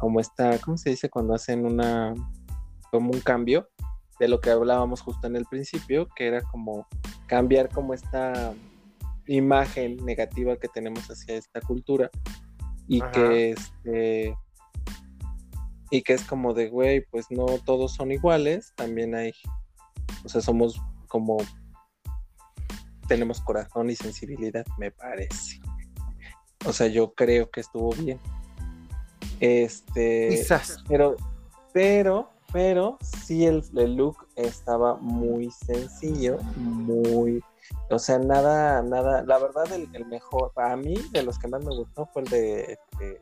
[0.00, 2.14] como esta, ¿cómo se dice cuando hacen una,
[2.90, 3.68] como un cambio
[4.18, 6.86] de lo que hablábamos justo en el principio, que era como
[7.26, 8.54] cambiar como esta
[9.26, 12.10] imagen negativa que tenemos hacia esta cultura
[12.88, 13.12] y Ajá.
[13.12, 14.36] que este
[15.92, 19.32] y que es como de güey, pues no todos son iguales, también hay,
[20.24, 21.38] o sea, somos como
[23.08, 25.60] tenemos corazón y sensibilidad, me parece.
[26.64, 28.20] O sea, yo creo que estuvo bien.
[29.40, 30.84] Este, Quizás.
[30.86, 31.16] pero,
[31.72, 37.42] pero, pero, sí el, el look estaba muy sencillo, muy,
[37.88, 41.64] o sea, nada, nada, la verdad el, el mejor, para mí, de los que más
[41.64, 43.20] me gustó fue el de, de,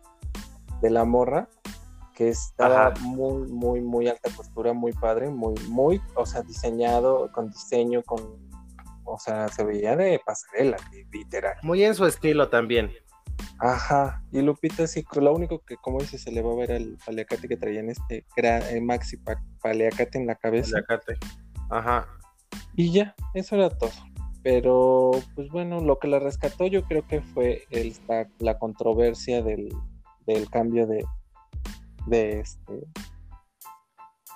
[0.82, 1.48] de la morra,
[2.14, 3.00] que estaba Ajá.
[3.00, 8.50] muy, muy, muy alta costura, muy padre, muy, muy, o sea, diseñado, con diseño, con,
[9.04, 10.78] o sea, se veía de pasarela,
[11.12, 11.54] literal.
[11.62, 12.90] Muy en su estilo también.
[13.60, 16.96] Ajá, y Lupita sí, lo único que, como dice, se le va a ver al
[17.04, 20.80] paliacate que traía en este gra- eh, maxi pa- paliacate en la cabeza.
[20.86, 21.18] Paliacate.
[21.70, 22.06] Ajá.
[22.74, 23.90] Y ya, eso era todo.
[24.44, 29.42] Pero, pues bueno, lo que la rescató yo creo que fue el, la, la controversia
[29.42, 29.68] del,
[30.26, 31.04] del cambio de,
[32.06, 32.86] de, este,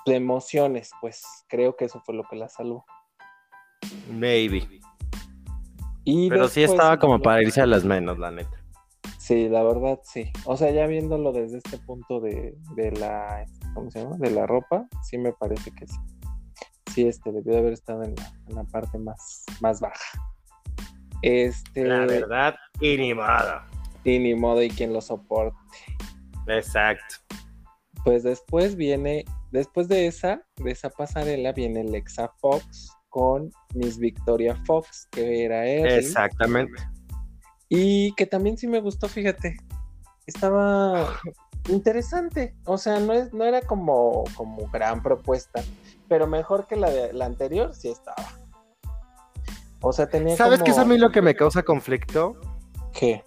[0.05, 2.85] de emociones, pues creo que eso fue lo que la salvó.
[4.11, 4.67] Maybe.
[6.03, 8.62] Y Pero sí estaba como para irse a las menos, la neta.
[9.23, 10.29] Sí, la verdad sí.
[10.43, 14.17] O sea, ya viéndolo desde este punto de, de la, ¿cómo se llama?
[14.17, 15.95] De la ropa, sí me parece que sí.
[16.93, 20.19] Sí, este debió de haber estado en la, en la parte más, más baja.
[21.21, 21.85] Este.
[21.85, 23.61] La verdad, y ni modo.
[24.03, 25.55] Y ni modo, y quien lo soporte.
[26.47, 27.15] Exacto.
[28.03, 34.61] Pues después viene, después de esa, de esa pasarela, viene Lexa Fox con Miss Victoria
[34.65, 35.85] Fox, que era él.
[35.85, 36.73] Exactamente.
[37.69, 39.57] Y que también sí me gustó, fíjate.
[40.25, 41.19] Estaba
[41.69, 42.55] interesante.
[42.65, 45.61] O sea, no, es, no era como, como gran propuesta,
[46.07, 48.39] pero mejor que la, de, la anterior sí estaba.
[49.81, 50.65] O sea, tenía ¿Sabes como...
[50.65, 52.39] qué es a mí lo que me causa conflicto?
[52.93, 53.23] ¿Qué?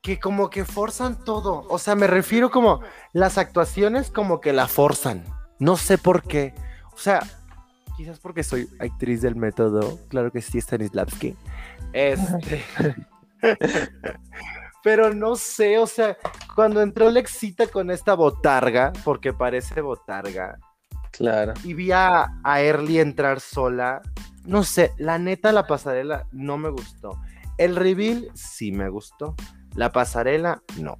[0.00, 1.64] Que como que forzan todo.
[1.68, 2.80] O sea, me refiero como
[3.12, 5.24] las actuaciones como que la forzan.
[5.58, 6.54] No sé por qué.
[6.92, 7.20] O sea,
[7.96, 9.98] quizás porque soy actriz del método.
[10.08, 11.36] Claro que sí, Stanislavski.
[11.92, 12.64] Este.
[14.82, 16.16] Pero no sé, o sea,
[16.54, 20.58] cuando entró Lexita con esta botarga, porque parece botarga,
[21.12, 21.54] Claro.
[21.62, 24.02] y vi a, a Early entrar sola,
[24.44, 27.10] no sé, la neta la pasarela no me gustó.
[27.58, 29.36] El reveal sí me gustó.
[29.74, 30.98] La pasarela no.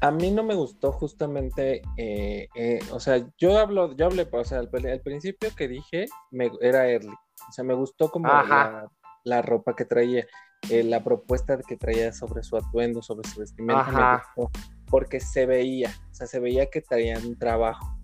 [0.00, 4.44] A mí no me gustó justamente, eh, eh, o sea, yo hablo, yo hablé, o
[4.44, 7.14] sea, al, al principio que dije me, era early,
[7.48, 8.88] o sea, me gustó como la,
[9.24, 10.26] la, ropa que traía,
[10.70, 14.22] eh, la propuesta que traía sobre su atuendo, sobre su vestimenta, Ajá.
[14.36, 17.96] me gustó, porque se veía, o sea, se veía que traían un trabajo.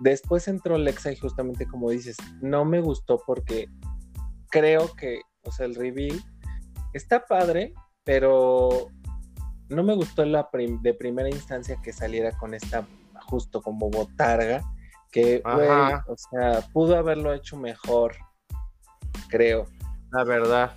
[0.00, 3.68] Después entró Lexa y justamente como dices, no me gustó porque
[4.50, 6.20] creo que, o sea, el reveal
[6.92, 8.88] está padre, pero
[9.68, 12.86] no me gustó la prim de primera instancia que saliera con esta
[13.26, 14.62] justo como botarga,
[15.10, 18.16] que, o sea, pudo haberlo hecho mejor,
[19.28, 19.66] creo.
[20.14, 20.72] La verdad.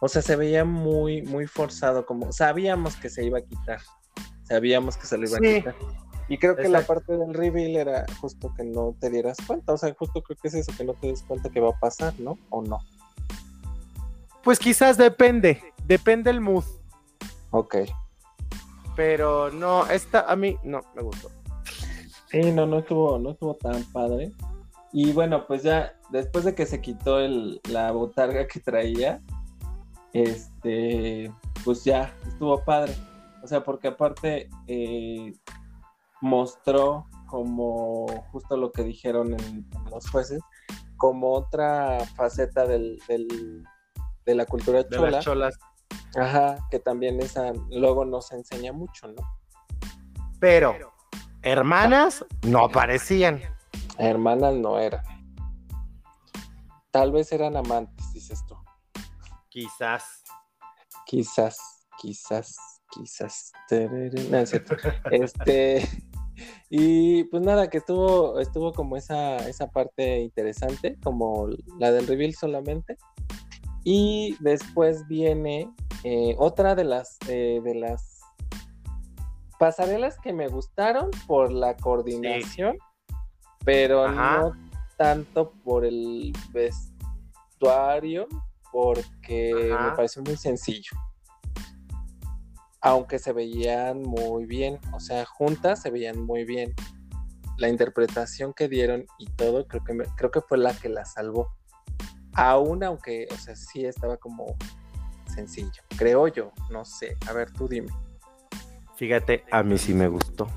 [0.00, 3.80] O sea, se veía muy, muy forzado, como sabíamos que se iba a quitar,
[4.42, 5.46] sabíamos que se lo iba Sí.
[5.46, 5.74] a quitar.
[6.28, 6.80] Y creo que Exacto.
[6.80, 10.38] la parte del reveal era justo que no te dieras cuenta, o sea, justo creo
[10.40, 12.38] que es eso, que no te des cuenta que va a pasar, ¿no?
[12.48, 12.78] O no.
[14.42, 16.64] Pues quizás depende, depende el mood.
[17.50, 17.76] Ok.
[18.96, 21.30] Pero no, esta a mí no me gustó.
[22.30, 24.32] Sí, no, no estuvo, no estuvo tan padre.
[24.96, 29.20] Y bueno, pues ya después de que se quitó el, la botarga que traía,
[30.12, 31.32] este,
[31.64, 32.94] pues ya estuvo padre.
[33.42, 35.34] O sea, porque aparte eh,
[36.20, 40.40] mostró como justo lo que dijeron en, en los jueces,
[40.96, 43.64] como otra faceta del, del-
[44.24, 45.10] de la cultura De chola.
[45.10, 45.58] las cholas.
[46.16, 49.22] Ajá, que también esa luego no se enseña mucho, ¿no?
[50.38, 50.76] Pero
[51.42, 53.40] hermanas no parecían.
[53.98, 55.04] Hermanas no eran.
[56.90, 58.56] Tal vez eran amantes, dices tú.
[59.48, 60.22] Quizás.
[61.06, 62.56] Quizás, quizás,
[62.90, 63.52] quizás.
[63.68, 64.76] Terere, no, es cierto.
[65.10, 65.88] Este.
[66.68, 72.34] Y pues nada, que estuvo, estuvo como esa, esa parte interesante, como la del reveal
[72.34, 72.96] solamente.
[73.84, 75.70] Y después viene
[76.02, 78.20] eh, otra de las, eh, de las
[79.58, 82.76] pasarelas que me gustaron por la coordinación,
[83.64, 84.38] pero Ajá.
[84.40, 84.52] no
[84.96, 88.28] tanto por el vestuario,
[88.70, 89.90] porque Ajá.
[89.90, 90.96] me pareció muy sencillo.
[92.80, 96.74] Aunque se veían muy bien, o sea, juntas se veían muy bien.
[97.56, 101.04] La interpretación que dieron y todo, creo que, me- creo que fue la que la
[101.04, 101.54] salvó.
[102.34, 104.56] Aún aunque, o sea, sí estaba como
[105.32, 107.16] sencillo, creo yo, no sé.
[107.28, 107.92] A ver, tú dime.
[108.96, 110.48] Fíjate, a mí sí me gustó.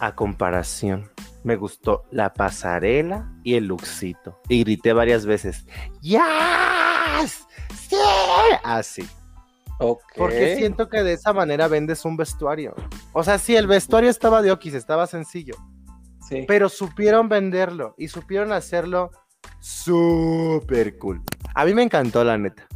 [0.00, 1.10] A comparación,
[1.42, 4.40] me gustó la pasarela y el luxito.
[4.48, 5.66] Y grité varias veces.
[6.00, 7.46] ¡Yes!
[7.88, 7.96] ¡Sí!
[8.62, 9.08] Así.
[9.80, 10.02] Ok.
[10.16, 12.74] Porque siento que de esa manera vendes un vestuario.
[13.12, 15.54] O sea, sí, el vestuario estaba de Okis, estaba sencillo.
[16.28, 16.44] Sí.
[16.46, 19.10] Pero supieron venderlo y supieron hacerlo
[19.60, 21.22] súper cool.
[21.54, 22.68] A mí me encantó, la neta.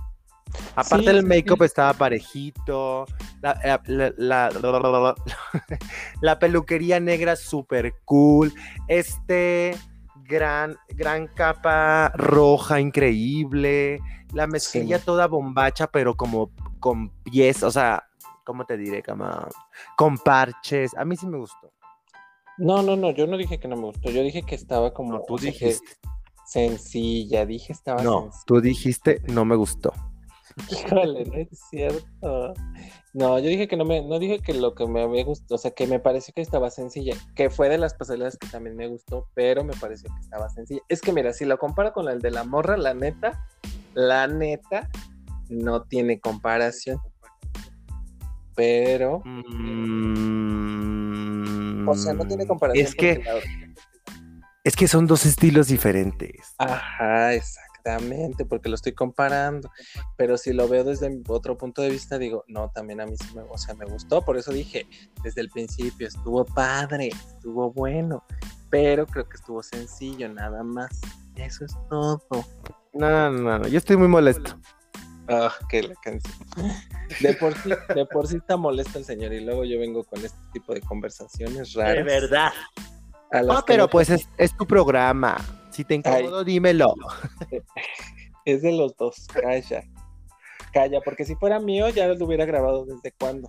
[0.76, 3.06] Aparte, el make-up estaba parejito.
[3.40, 5.14] La, la- la- la-
[6.20, 8.52] la peluquería negra súper cool.
[8.88, 9.76] Este
[10.24, 14.00] gran, gran capa roja increíble.
[14.32, 15.04] La mezclilla Sí.
[15.04, 16.50] toda bombacha, pero como
[16.80, 18.04] con pies, o sea,
[18.44, 19.02] ¿cómo te diré?
[19.02, 19.28] Como
[19.96, 20.96] con parches.
[20.96, 21.70] A mí sí me gustó.
[22.58, 25.14] No, no, no, yo no dije que no me gustó, yo dije que estaba como
[25.14, 25.84] No, tú dijiste.
[26.46, 28.42] sencilla, dije estaba No, sencilla.
[28.46, 29.92] tú dijiste, no me gustó.
[30.70, 32.54] Híjole, no es cierto.
[33.14, 35.58] No, yo dije que no me, no dije que lo que me había gustado, o
[35.58, 38.88] sea, que me pareció que estaba sencilla, que fue de las pasarelas que también me
[38.88, 40.80] gustó, pero me pareció que estaba sencilla.
[40.88, 43.46] Es que mira, si lo comparo con la de la morra, la neta,
[43.94, 44.88] la neta,
[45.48, 46.98] no tiene comparación.
[48.54, 49.22] Pero.
[49.24, 50.02] Mm,
[51.88, 52.86] O sea, no tiene comparación.
[52.86, 53.22] Es que,
[54.64, 56.54] es que son dos estilos diferentes.
[56.58, 57.32] Ajá,
[57.82, 59.70] exactamente, porque lo estoy comparando.
[60.16, 63.16] Pero si lo veo desde mi otro punto de vista, digo, no, también a mí
[63.16, 64.22] sí me, o sea, me gustó.
[64.24, 64.86] Por eso dije,
[65.22, 68.24] desde el principio, estuvo padre, estuvo bueno.
[68.70, 71.00] Pero creo que estuvo sencillo, nada más.
[71.36, 72.22] Eso es todo.
[72.94, 74.58] No, no, no, no, yo estoy muy molesto.
[75.28, 76.34] Ah, que la canción.
[77.20, 80.24] De por, sí, de por sí está molesto el señor y luego yo vengo con
[80.24, 82.04] este tipo de conversaciones raras.
[82.04, 82.50] verdad.
[83.30, 85.36] a las No, que pero no- pues es, es tu programa.
[85.72, 86.94] Si te incomodo, dímelo.
[88.44, 89.84] Es de los dos, calla.
[90.72, 93.48] Calla, porque si fuera mío ya lo hubiera grabado desde cuándo.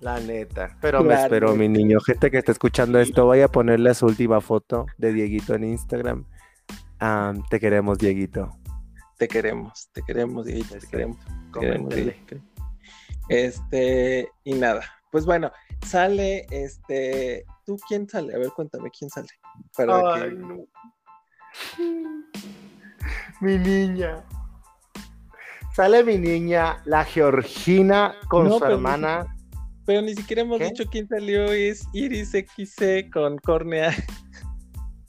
[0.00, 0.78] La neta.
[0.80, 1.98] Pero me espero, mi niño.
[2.00, 6.24] Gente que está escuchando esto, vaya a ponerle su última foto de Dieguito en Instagram.
[7.50, 8.50] Te queremos, Dieguito.
[9.18, 11.18] Te queremos, te queremos, Dieguito, te queremos.
[11.52, 11.94] queremos.
[11.94, 12.36] Dieguito.
[13.28, 14.82] Este, y nada.
[15.10, 15.50] Pues bueno,
[15.84, 17.44] sale este.
[17.66, 18.34] ¿Tú quién sale?
[18.34, 19.28] A ver, cuéntame quién sale.
[19.76, 20.58] Para Ay, que- no.
[23.40, 24.24] Mi niña.
[25.74, 29.26] Sale mi niña, la Georgina, con No, su hermana.
[29.86, 30.66] Pero ni siquiera hemos ¿Qué?
[30.66, 31.44] dicho quién salió.
[31.52, 33.94] Es Iris XC con córnea.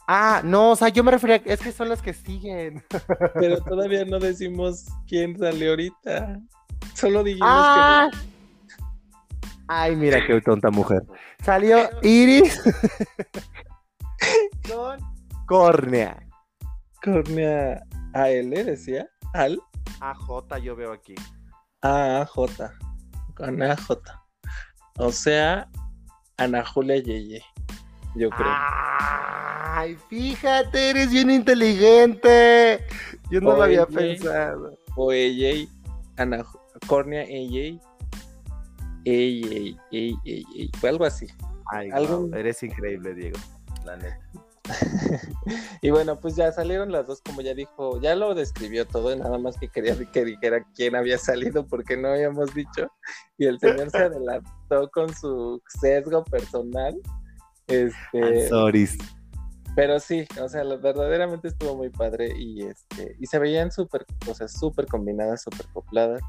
[0.07, 2.83] Ah, no, o sea, yo me refería, es que son las que siguen.
[3.35, 6.39] Pero todavía no decimos quién salió ahorita.
[6.95, 8.09] Solo dijimos Ah.
[9.67, 11.03] Ay, mira qué tonta mujer.
[11.43, 12.59] Salió Iris
[14.67, 14.99] con
[15.45, 16.17] córnea.
[17.03, 17.83] Córnea
[18.13, 19.07] AL, decía.
[19.33, 19.59] Al.
[20.01, 21.15] AJ yo veo aquí.
[21.81, 22.71] AJ.
[23.35, 23.89] Con AJ.
[24.97, 25.69] O sea,
[26.37, 27.41] Ana Julia Yeye.
[28.15, 28.47] Yo creo.
[28.51, 32.85] Ay, fíjate, eres bien inteligente.
[33.29, 34.77] Yo no lo había pensado.
[34.95, 35.69] O ella.
[36.17, 36.43] Ana
[37.23, 37.79] ella.
[39.05, 40.69] Ella, ella, ella.
[40.79, 41.27] Fue algo así.
[41.71, 43.37] Ay, Algo- eres increíble, Diego.
[43.85, 44.19] La neta.
[45.81, 49.17] y bueno, pues ya salieron las dos, como ya dijo, ya lo describió todo, y
[49.17, 52.91] nada más que quería que dijera quién había salido porque no habíamos dicho.
[53.37, 56.99] Y el señor se adelantó con su sesgo personal.
[57.67, 58.89] Este, Sorry.
[59.75, 64.33] pero sí, o sea, verdaderamente estuvo muy padre y este, y se veían súper, o
[64.33, 66.21] sea, súper combinadas, súper copladas.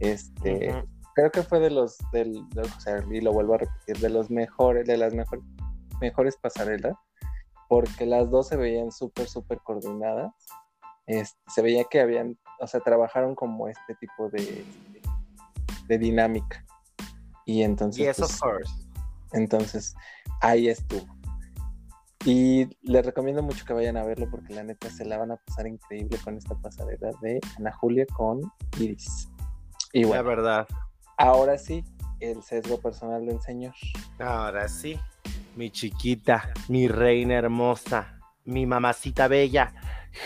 [0.00, 0.74] Este,
[1.14, 4.10] creo que fue de los, del, de- o sea, y lo vuelvo a repetir, de
[4.10, 5.44] los mejores, de las mejores,
[6.00, 6.94] mejores pasarelas,
[7.70, 10.32] porque las dos se veían súper, súper coordinadas.
[11.46, 14.64] Se veía que habían, o sea, trabajaron como este tipo de,
[15.86, 16.66] de dinámica.
[17.46, 18.72] Y entonces, Yes, pues, of course.
[19.34, 19.94] entonces,
[20.40, 21.06] ahí estuvo.
[22.24, 25.36] Y les recomiendo mucho que vayan a verlo porque la neta se la van a
[25.36, 28.40] pasar increíble con esta pasarela de Ana Julia con
[28.80, 29.28] Iris.
[29.92, 30.66] Y La bueno, verdad.
[31.18, 31.84] ahora sí,
[32.18, 33.74] el sesgo personal del señor.
[34.18, 34.98] Ahora sí.
[35.56, 39.72] Mi chiquita, mi reina hermosa, mi mamacita bella,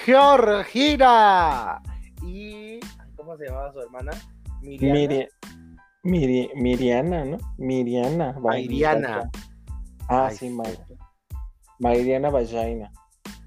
[0.04, 1.80] Georgina.
[2.22, 2.78] Y.
[3.16, 4.12] ¿Cómo se llamaba su hermana?
[4.62, 4.94] Miriana.
[4.94, 5.28] Miri-
[6.04, 7.38] Miri- Miriana, ¿no?
[7.58, 8.32] Miriana.
[8.40, 9.30] Mairiana.
[10.08, 10.54] Ah, Ay, sí, sí.
[10.54, 10.78] May-
[11.78, 12.92] Mairiana Vagina.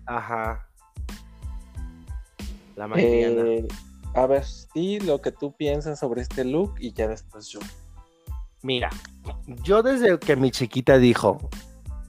[0.05, 0.67] Ajá.
[2.75, 2.89] La.
[2.95, 3.67] Eh,
[4.15, 7.59] a ver, di lo que tú piensas sobre este look y ya después yo.
[8.63, 8.89] Mira,
[9.63, 11.37] yo desde que mi chiquita dijo,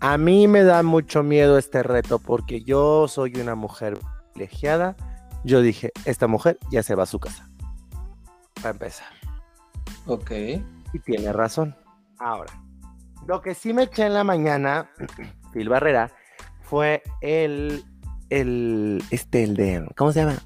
[0.00, 3.98] a mí me da mucho miedo este reto porque yo soy una mujer
[4.32, 4.96] privilegiada,
[5.44, 7.48] yo dije, esta mujer ya se va a su casa.
[8.54, 9.08] Para empezar.
[10.06, 10.30] Ok.
[10.92, 11.76] Y tiene razón.
[12.18, 12.52] Ahora,
[13.26, 14.90] lo que sí me eché en la mañana,
[15.52, 16.10] Phil Barrera,
[16.62, 17.84] fue el,
[18.30, 20.38] el, este, el de, ¿cómo se llama?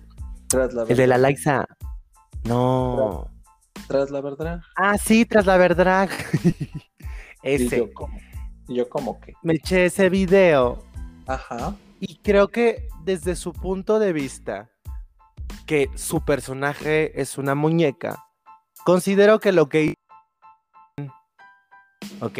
[0.49, 1.19] Tras la El de la.
[1.19, 1.67] Liza.
[2.45, 3.31] No.
[3.89, 4.61] Tras la verdad.
[4.77, 6.09] Ah, sí, tras la verdad.
[7.43, 7.79] Ese.
[7.79, 7.89] yo
[8.69, 9.35] yo como que.
[9.43, 10.83] Me eché ese video
[11.27, 11.75] Ajá.
[12.01, 14.71] y creo que desde su punto de vista,
[15.67, 18.25] que su personaje es una muñeca,
[18.85, 19.95] considero que lo que
[22.21, 22.39] ¿ok?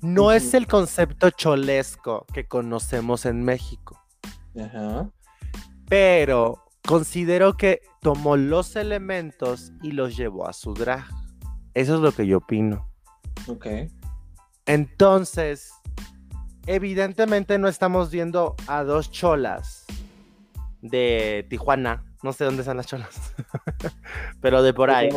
[0.00, 4.00] No es el concepto cholesco que conocemos en México,
[4.60, 5.08] Ajá.
[5.88, 11.04] pero considero que tomó los elementos y los llevó a su drag.
[11.74, 12.90] Eso es lo que yo opino.
[13.46, 13.66] Ok.
[14.66, 15.72] Entonces,
[16.66, 19.84] evidentemente no estamos viendo a dos cholas
[20.80, 22.04] de Tijuana.
[22.22, 23.34] No sé dónde están las cholas,
[24.40, 25.08] pero de por ahí.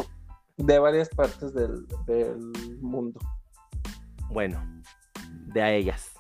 [0.57, 2.39] De, varias partes del, del
[2.81, 3.19] mundo.
[4.29, 4.63] Bueno,
[5.53, 6.11] de a ellas.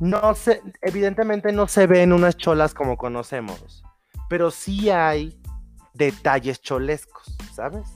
[0.00, 3.82] No se, evidentemente no se ven unas cholas como conocemos,
[4.28, 5.38] pero sí hay
[5.94, 7.36] detalles cholescos.
[7.56, 7.88] ¿sabes?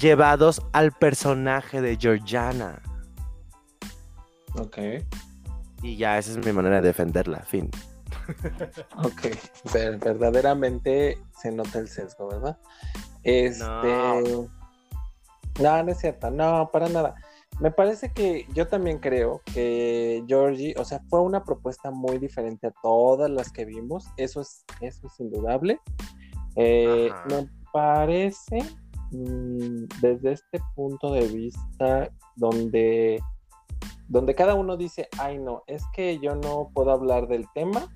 [0.00, 2.82] Llevados al personaje de Georgiana.
[4.58, 4.78] Ok.
[5.82, 7.70] Y ya esa es mi manera de defenderla, fin.
[8.96, 9.22] Ok,
[9.72, 12.58] Ver- verdaderamente se nota el sesgo, ¿verdad?
[13.22, 13.64] Este.
[13.64, 14.48] No.
[15.60, 17.14] no, es cierto, no, para nada.
[17.60, 22.66] Me parece que yo también creo que Georgie, o sea, fue una propuesta muy diferente
[22.66, 25.80] a todas las que vimos, eso es, eso es indudable.
[26.56, 28.58] Eh, me parece,
[29.10, 33.22] desde este punto de vista, donde,
[34.08, 37.88] donde cada uno dice, ay no, es que yo no puedo hablar del tema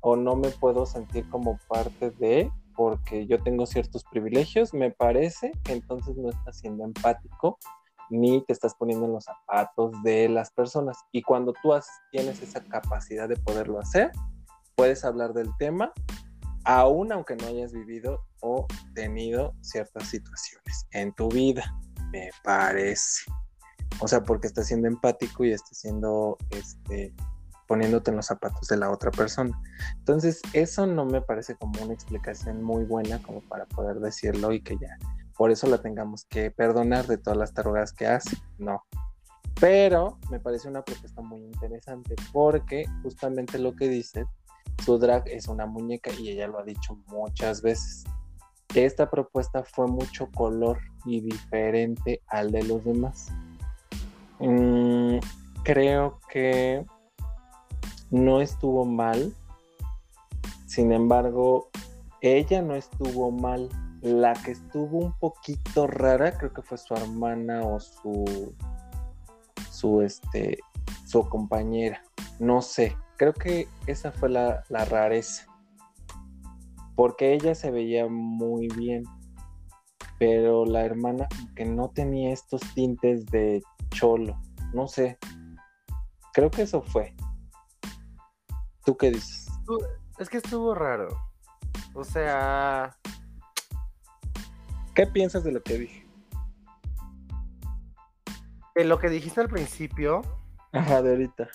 [0.00, 5.52] o no me puedo sentir como parte de, porque yo tengo ciertos privilegios, me parece
[5.64, 7.58] que entonces no estás siendo empático
[8.10, 10.96] ni te estás poniendo en los zapatos de las personas.
[11.12, 11.72] Y cuando tú
[12.12, 14.12] tienes esa capacidad de poderlo hacer,
[14.76, 15.92] puedes hablar del tema,
[16.66, 21.64] aún aunque no hayas vivido o tenido ciertas situaciones en tu vida,
[22.10, 23.22] me parece.
[24.00, 27.14] O sea, porque estás siendo empático y estás siendo, este,
[27.68, 29.58] poniéndote en los zapatos de la otra persona.
[29.98, 34.60] Entonces, eso no me parece como una explicación muy buena como para poder decirlo y
[34.60, 34.98] que ya
[35.36, 38.36] por eso la tengamos que perdonar de todas las tarugas que hace.
[38.58, 38.82] No.
[39.60, 44.26] Pero me parece una propuesta muy interesante porque justamente lo que dice,
[44.84, 48.04] su drag es una muñeca y ella lo ha dicho muchas veces.
[48.74, 53.28] Esta propuesta fue mucho color y diferente al de los demás.
[54.38, 55.18] Mm,
[55.62, 56.84] creo que
[58.10, 59.32] no estuvo mal.
[60.66, 61.70] Sin embargo,
[62.20, 63.68] ella no estuvo mal.
[64.02, 68.54] La que estuvo un poquito rara, creo que fue su hermana o su
[69.70, 70.58] su este
[71.06, 72.02] su compañera.
[72.38, 72.96] No sé.
[73.16, 75.46] Creo que esa fue la, la rareza.
[76.94, 79.04] Porque ella se veía muy bien.
[80.18, 84.40] Pero la hermana como que no tenía estos tintes de cholo.
[84.72, 85.18] No sé.
[86.32, 87.14] Creo que eso fue.
[88.84, 89.48] ¿Tú qué dices?
[90.18, 91.08] Es que estuvo raro.
[91.94, 92.96] O sea,
[94.96, 96.06] ¿Qué piensas de lo que dije?
[98.74, 100.22] de lo que dijiste al principio,
[100.72, 101.48] Ajá, de ahorita.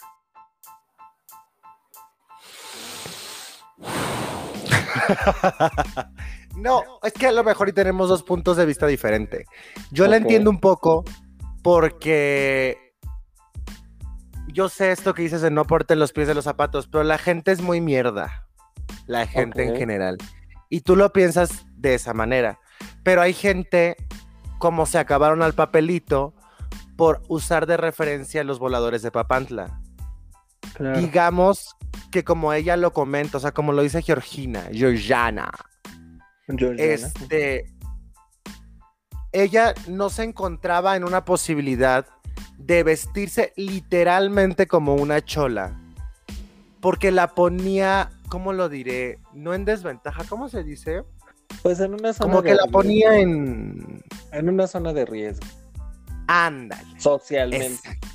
[6.55, 9.47] no, es que a lo mejor y tenemos dos puntos de vista diferentes.
[9.91, 11.03] Yo la entiendo un poco
[11.63, 12.93] porque
[14.47, 17.17] yo sé esto que dices de no porte los pies de los zapatos, pero la
[17.17, 18.47] gente es muy mierda.
[19.07, 20.17] La gente en general.
[20.69, 22.59] Y tú lo piensas de esa manera.
[23.03, 23.95] Pero hay gente
[24.57, 26.33] como se acabaron al papelito
[26.95, 29.80] por usar de referencia los voladores de Papantla.
[30.73, 30.99] Claro.
[30.99, 31.75] Digamos
[32.11, 35.51] que como ella lo comenta, o sea, como lo dice Georgina, Georgiana,
[36.47, 36.83] Georgiana.
[36.93, 37.73] este,
[39.31, 42.05] ella no se encontraba en una posibilidad
[42.57, 45.79] de vestirse literalmente como una chola,
[46.79, 49.19] porque la ponía, ¿cómo lo diré?
[49.33, 51.03] No en desventaja, ¿cómo se dice?
[51.63, 52.71] Pues en una zona Como que la riesgo.
[52.71, 54.01] ponía en...
[54.31, 55.45] en una zona de riesgo.
[56.27, 56.99] Ándale.
[56.99, 57.89] Socialmente.
[57.89, 58.07] Exact-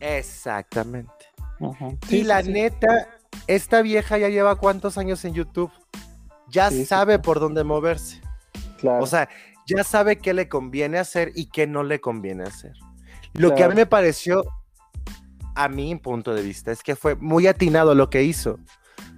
[0.00, 1.12] Exactamente.
[1.60, 1.88] Ajá.
[2.04, 2.52] y Sí, la sí, sí.
[2.52, 3.08] neta,
[3.46, 5.70] esta vieja ya lleva cuántos años en YouTube.
[6.48, 7.20] Ya sabe sí.
[7.22, 8.20] por dónde moverse.
[8.78, 9.02] Claro.
[9.02, 9.28] O sea,
[9.66, 12.72] ya sabe qué le conviene hacer y qué no le conviene hacer.
[13.34, 14.42] Lo que a mí me pareció,
[15.54, 18.58] a mi punto de vista, es que fue muy atinado lo que hizo.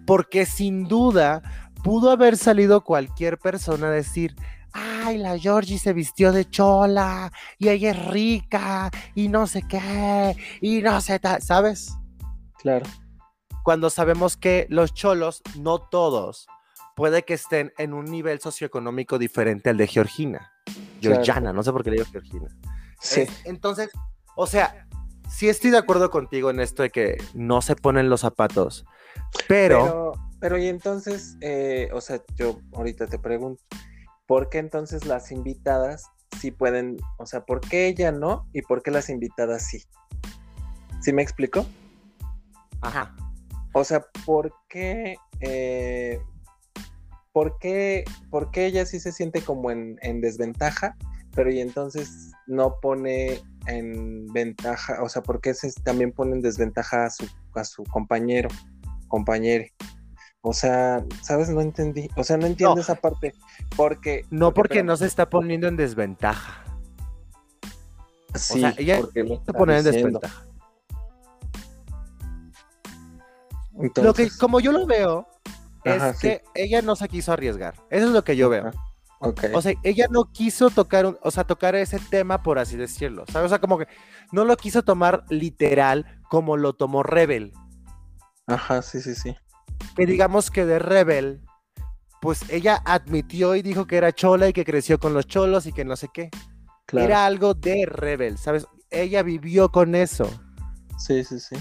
[0.06, 1.42] Porque sin duda
[1.82, 4.34] pudo haber salido cualquier persona a decir,
[4.72, 10.36] ay, la Georgie se vistió de chola y ella es rica y no sé qué
[10.60, 11.94] y no sé, ta-", ¿sabes?
[12.62, 12.86] Claro.
[13.64, 16.46] cuando sabemos que los cholos, no todos,
[16.96, 20.52] puede que estén en un nivel socioeconómico diferente al de Georgina.
[21.00, 21.16] Claro.
[21.16, 22.48] Georgiana, no sé por qué le digo Georgina.
[23.00, 23.22] Sí.
[23.22, 23.90] Es- entonces,
[24.36, 24.86] o sea,
[25.28, 28.84] sí estoy de acuerdo contigo en esto de que no se ponen los zapatos,
[29.48, 33.62] pero, Pero, pero y entonces, eh, o sea, yo ahorita te pregunto,
[34.26, 36.04] ¿por qué entonces las invitadas
[36.40, 39.84] sí pueden, o sea, por qué ella no y por qué las invitadas sí?
[41.00, 41.66] ¿Sí me explico?
[42.82, 43.14] Ajá,
[43.74, 46.20] O sea, ¿por qué, eh,
[47.32, 50.96] por qué, por qué ella sí se siente como en, en desventaja,
[51.34, 56.42] pero y entonces no pone en ventaja, o sea, ¿por qué se también pone en
[56.42, 58.50] desventaja a su, a su compañero,
[59.08, 59.72] compañere?
[60.42, 61.48] O sea, ¿sabes?
[61.48, 62.80] No entendí, o sea, no entiendo No.
[62.82, 63.32] esa parte,
[63.76, 64.26] porque...
[64.30, 66.64] no porque pero- no se está poniendo en desventaja.
[68.34, 70.46] Sí, sea, ella porque lo Se está pone en desventaja.
[73.78, 75.26] Entonces, Lo que, como yo lo veo,
[75.84, 76.28] es sí.
[76.28, 77.74] que ella no se quiso arriesgar.
[77.90, 78.68] Eso es lo que yo veo.
[78.68, 78.92] Ajá.
[79.54, 83.46] O sea, ella no quiso tocar, o sea, tocar ese tema, por así decirlo, ¿sabes?
[83.46, 83.86] O sea, como que
[84.32, 87.52] no lo quiso tomar literal como lo tomó Rebel.
[88.48, 89.36] Ajá, sí, sí, sí.
[89.94, 91.40] Que digamos que de Rebel,
[92.20, 95.72] pues ella admitió y dijo que era chola y que creció con los cholos y
[95.72, 96.30] que no sé qué.
[96.92, 98.66] Era algo de Rebel, ¿sabes?
[98.90, 100.28] Ella vivió con eso.
[100.98, 101.56] Sí, sí, sí.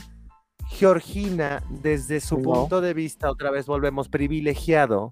[0.72, 5.12] Georgina, desde su punto de vista, otra vez volvemos privilegiado.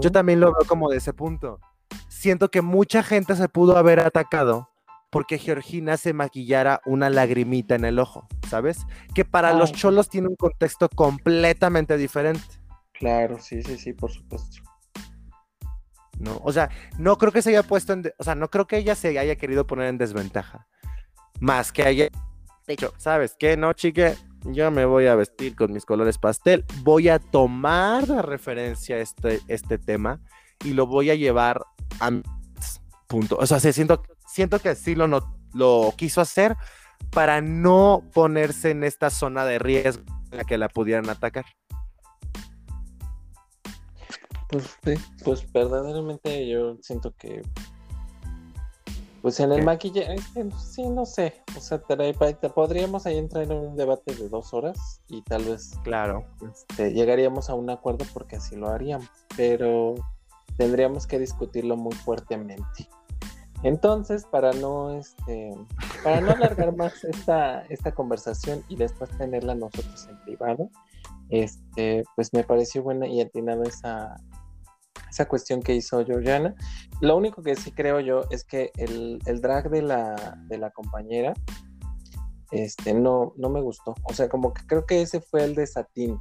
[0.00, 1.60] Yo también lo veo como de ese punto.
[2.08, 4.70] Siento que mucha gente se pudo haber atacado
[5.10, 8.86] porque Georgina se maquillara una lagrimita en el ojo, ¿sabes?
[9.14, 12.44] Que para los cholos tiene un contexto completamente diferente.
[12.92, 14.62] Claro, sí, sí, sí, por supuesto.
[16.18, 18.78] No, o sea, no creo que se haya puesto en, o sea, no creo que
[18.78, 20.66] ella se haya querido poner en desventaja.
[21.40, 22.08] Más que haya
[22.66, 23.56] dicho, ¿sabes qué?
[23.56, 24.16] No, chique,
[24.52, 29.40] yo me voy a vestir con mis colores pastel, voy a tomar de referencia este,
[29.48, 30.20] este tema
[30.64, 31.64] y lo voy a llevar
[32.00, 32.10] a
[33.06, 33.36] punto.
[33.38, 36.56] O sea, siento, siento que así lo, no, lo quiso hacer
[37.10, 41.44] para no ponerse en esta zona de riesgo en la que la pudieran atacar.
[44.48, 44.94] Pues sí,
[45.24, 47.42] pues verdaderamente yo siento que
[49.26, 50.18] pues en el maquillaje,
[50.56, 51.42] sí, no sé.
[51.56, 55.72] O sea, te, podríamos ahí entrar en un debate de dos horas y tal vez
[55.82, 56.24] claro.
[56.48, 59.96] Este, llegaríamos a un acuerdo porque así lo haríamos, pero
[60.56, 62.88] tendríamos que discutirlo muy fuertemente.
[63.64, 65.56] Entonces, para no, este,
[66.04, 70.70] para no alargar más esta, esta conversación y después tenerla nosotros en privado,
[71.30, 74.20] este, pues me pareció buena y atinada esa,
[75.16, 76.54] esa cuestión que hizo Georgiana.
[77.00, 81.32] Lo único que sí creo yo es que el, drag de la, de la compañera
[82.50, 83.94] este, no, no me gustó.
[84.04, 86.18] O sea, como que creo que ese fue el de Satín.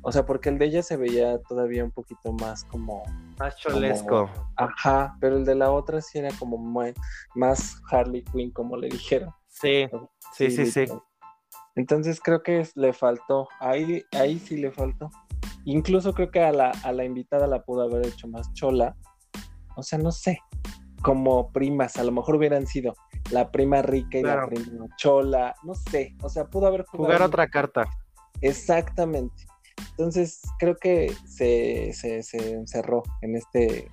[0.00, 3.02] O sea, porque el de ella se veía todavía un poquito más como...
[3.38, 4.30] Más cholesco.
[4.56, 6.56] ajá, pero el de la otra sí era como
[7.34, 9.30] más, Harley Quinn, como le dijeron.
[9.48, 9.86] Sí,
[10.32, 10.86] sí, sí, sí.
[11.74, 15.10] Entonces creo que le faltó, ahí, ahí sí le faltó.
[15.64, 18.96] Incluso creo que a la, a la invitada la pudo haber hecho más chola.
[19.76, 20.38] O sea, no sé,
[21.02, 22.94] como primas, a lo mejor hubieran sido
[23.30, 27.04] la prima rica y la prima chola, no sé, o sea, pudo haber jugado.
[27.04, 27.84] Jugar otra carta.
[28.40, 29.44] Exactamente.
[29.90, 33.90] Entonces, creo que se, se, se, encerró en este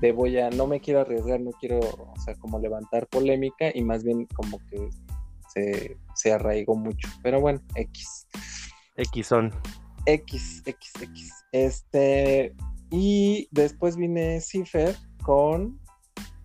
[0.00, 3.82] de voy a, no me quiero arriesgar, no quiero, o sea, como levantar polémica y
[3.82, 4.90] más bien como que
[5.48, 7.08] se, se arraigó mucho.
[7.22, 8.26] Pero bueno, X.
[8.96, 9.52] X son.
[10.06, 11.32] X, X, X.
[11.52, 12.54] Este,
[12.90, 15.78] y después vine Cifer con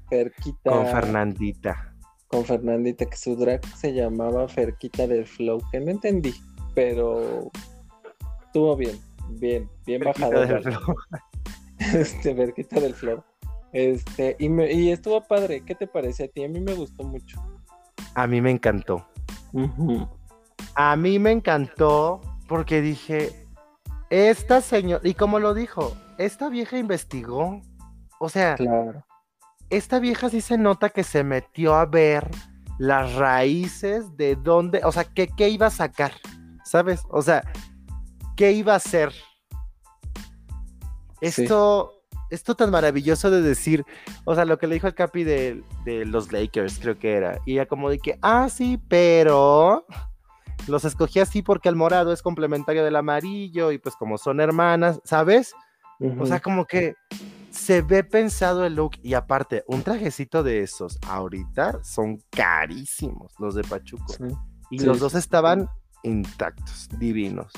[0.09, 0.71] Ferquita.
[0.71, 1.95] Con Fernandita.
[2.27, 6.33] Con Fernandita, que su drag se llamaba Ferquita del Flow, que no entendí,
[6.73, 7.51] pero
[8.45, 8.97] estuvo bien,
[9.29, 10.33] bien, bien bajado.
[11.95, 13.23] Este, Ferquita del Flow.
[13.73, 15.63] Este, y, me, y estuvo padre.
[15.65, 16.43] ¿Qué te parece a ti?
[16.43, 17.41] A mí me gustó mucho.
[18.13, 19.03] A mí me encantó.
[20.75, 23.40] A mí me encantó porque dije,
[24.11, 27.61] esta señora, y como lo dijo, esta vieja investigó.
[28.19, 28.57] O sea,
[29.69, 32.29] esta vieja sí se nota que se metió a ver
[32.77, 36.11] las raíces de dónde, o sea, qué, qué iba a sacar,
[36.65, 37.03] ¿sabes?
[37.09, 37.49] O sea,
[38.35, 39.13] qué iba a hacer.
[41.21, 41.93] Esto,
[42.29, 43.85] esto tan maravilloso de decir,
[44.25, 47.39] o sea, lo que le dijo el Capi de, de los Lakers, creo que era,
[47.45, 49.85] y ya como de que, ah, sí, pero
[50.67, 55.01] los escogí así porque el morado es complementario del amarillo y pues como son hermanas,
[55.03, 55.53] ¿sabes?
[56.19, 56.95] O sea, como que
[57.51, 63.53] se ve pensado el look y aparte, un trajecito de esos ahorita son carísimos, los
[63.53, 64.15] de Pachuco.
[64.71, 65.69] Y los dos estaban
[66.03, 67.51] intactos, divinos.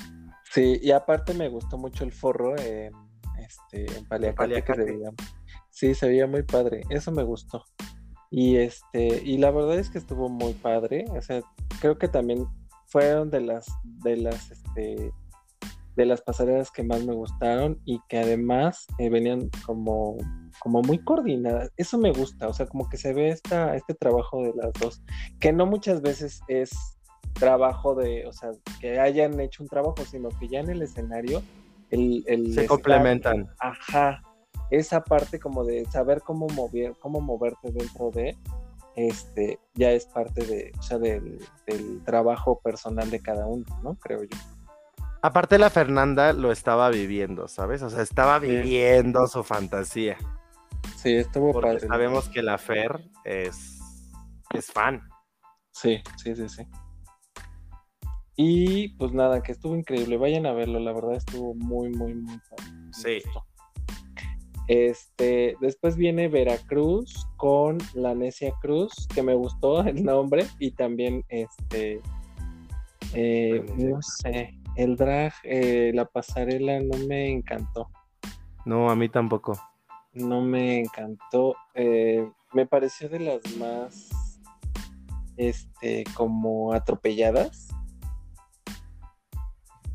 [0.51, 2.91] Sí, y aparte me gustó mucho el forro en,
[3.39, 4.99] este, en paliacate,
[5.69, 7.63] Sí, se veía muy padre, eso me gustó.
[8.29, 11.05] Y este, y la verdad es que estuvo muy padre.
[11.09, 11.41] O sea,
[11.79, 12.47] creo que también
[12.93, 13.65] fueron de las
[14.03, 15.11] de las este,
[15.95, 20.17] de las pasarelas que más me gustaron y que además eh, venían como
[20.59, 21.71] como muy coordinadas.
[21.75, 25.01] Eso me gusta, o sea, como que se ve esta, este trabajo de las dos,
[25.39, 26.69] que no muchas veces es
[27.33, 31.41] trabajo de, o sea, que hayan hecho un trabajo, sino que ya en el escenario
[31.89, 33.49] el, se complementan.
[33.59, 34.21] Ajá,
[34.69, 38.37] esa parte como de saber cómo mover, cómo moverte dentro de,
[38.95, 41.39] este, ya es parte de, o sea, del,
[42.05, 43.95] trabajo personal de cada uno, ¿no?
[43.95, 44.37] Creo yo.
[45.21, 47.81] Aparte la Fernanda lo estaba viviendo, ¿sabes?
[47.81, 50.17] O sea, estaba viviendo su fantasía.
[50.97, 53.79] Sí, estuvo Porque Sabemos que la Fer es,
[54.53, 55.01] es fan.
[55.71, 56.67] Sí, sí, sí, sí.
[58.35, 60.17] Y pues nada, que estuvo increíble.
[60.17, 62.39] Vayan a verlo, la verdad estuvo muy, muy, muy
[62.91, 63.21] Sí.
[64.67, 71.23] Este, después viene Veracruz con la Necia Cruz, que me gustó el nombre, y también
[71.29, 72.01] este,
[73.13, 77.89] eh, no sé, el drag, eh, la pasarela no me encantó.
[78.65, 79.59] No, a mí tampoco.
[80.13, 81.55] No me encantó.
[81.73, 84.09] Eh, me pareció de las más,
[85.37, 87.69] este, como atropelladas.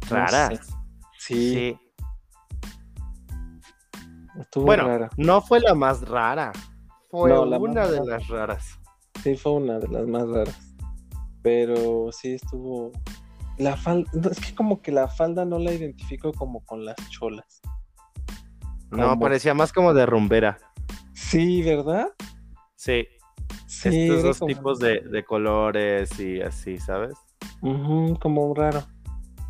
[0.08, 0.60] Raras.
[1.18, 1.78] Sí.
[4.38, 6.52] Estuvo bueno, no fue la más rara.
[7.10, 8.78] Fue una de las raras.
[9.22, 10.76] Sí, fue una de las más raras.
[11.42, 12.92] Pero sí estuvo.
[13.56, 14.10] La falda.
[14.30, 17.60] Es que como que la falda no la identifico como con las cholas.
[18.90, 20.58] No, parecía más como de rumbera.
[21.14, 22.08] Sí, ¿verdad?
[22.76, 23.06] Sí.
[23.66, 27.14] Estos dos tipos de, colores y así, ¿sabes?
[28.20, 28.84] como raro.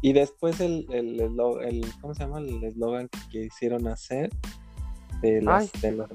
[0.01, 2.39] Y después el, el, el, ¿cómo se llama?
[2.39, 4.31] El eslogan que quisieron hacer
[5.21, 6.09] de, las, de, la,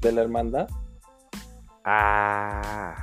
[0.00, 0.68] de la hermandad.
[1.84, 2.94] Ah.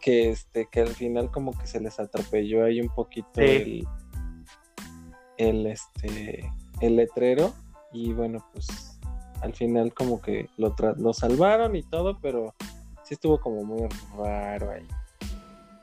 [0.00, 3.86] Que este, que al final como que se les atropelló ahí un poquito el,
[5.36, 6.50] el este
[6.80, 7.52] el letrero.
[7.92, 8.98] Y bueno, pues
[9.42, 12.54] al final como que lo, lo salvaron y todo, pero
[13.02, 14.86] sí estuvo como muy raro ahí.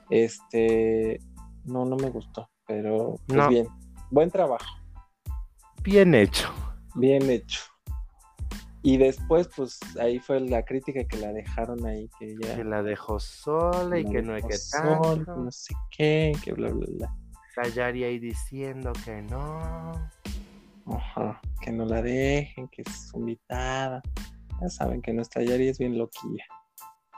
[0.09, 1.19] Este
[1.65, 3.67] no, no me gustó, pero pues bien.
[4.11, 4.65] Buen trabajo.
[5.81, 6.49] Bien hecho.
[6.93, 7.61] Bien hecho.
[8.85, 12.55] Y después, pues ahí fue la crítica que la dejaron ahí, que ya.
[12.55, 15.35] Que la dejó sola y que no hay que tanto.
[15.37, 17.15] no sé qué, que bla, bla, bla.
[17.55, 19.91] Tayari ahí diciendo que no.
[20.85, 24.03] Ajá, que no la dejen, que es invitada.
[24.61, 26.45] Ya saben que nuestra Yari es bien loquilla.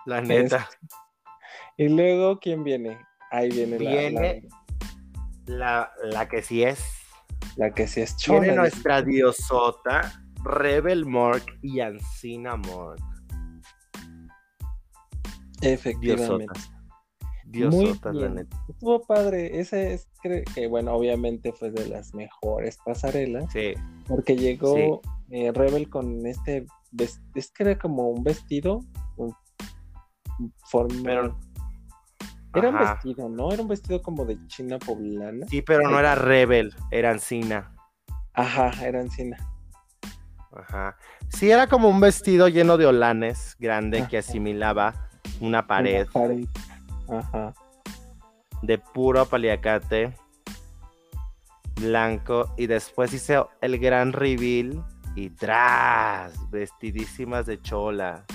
[0.06, 0.70] La neta.
[1.76, 2.98] Y luego, ¿quién viene?
[3.30, 4.48] Ahí viene, viene
[5.48, 6.82] la, la, que sí es.
[7.58, 8.40] La que sí es chula.
[8.40, 13.00] Viene nuestra diosota Rebel Mork y Ancina Mork.
[15.62, 16.60] Efectivamente.
[17.46, 18.58] Diosotas, la neta.
[18.68, 19.60] Estuvo padre.
[19.60, 23.52] Ese es, que, bueno, obviamente fue de las mejores pasarelas.
[23.52, 23.74] Sí.
[24.08, 26.66] Porque llegó eh, Rebel con este.
[27.36, 28.82] Es que era como un vestido.
[29.16, 29.34] Un,
[31.04, 31.38] Pero.
[32.54, 33.52] Era un vestido, ¿no?
[33.52, 35.46] Era un vestido como de China poblana.
[35.48, 37.76] Sí, pero no era Rebel, era Ancina.
[38.34, 39.38] Ajá, era Ancina.
[40.60, 40.98] Ajá.
[41.30, 46.08] Sí, era como un vestido lleno de olanes grande que asimilaba una pared.
[47.10, 47.54] Ajá.
[48.62, 50.14] De puro paliacate
[51.80, 52.54] blanco.
[52.58, 54.84] Y después hice el gran reveal
[55.16, 58.26] y tras, vestidísimas de chola.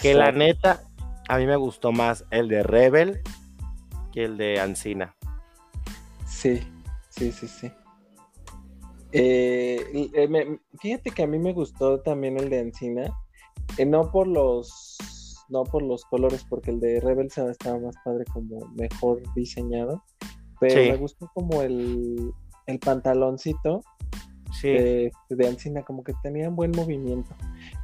[0.00, 0.82] Que la neta,
[1.28, 3.20] a mí me gustó más el de Rebel
[4.12, 5.14] que el de Ancina.
[6.26, 6.62] Sí,
[7.08, 7.72] sí, sí, sí.
[9.12, 13.12] Eh, eh fíjate que a mí me gustó también el de Encina,
[13.78, 14.96] eh, no por los
[15.48, 20.02] no por los colores, porque el de Rebel estaba más padre, como mejor diseñado,
[20.58, 22.32] pero me gustó como el,
[22.66, 23.82] el pantaloncito
[24.62, 27.34] de, de Ancina, como que tenía buen movimiento.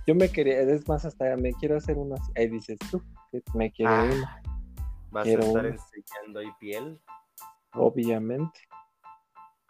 [0.07, 2.33] Yo me quería, es más, hasta me quiero hacer uno así.
[2.37, 4.29] Ahí dices tú, que me quiero ah, uno.
[5.11, 7.01] ¿Vas a estar enseñando ahí piel?
[7.75, 8.61] Obviamente.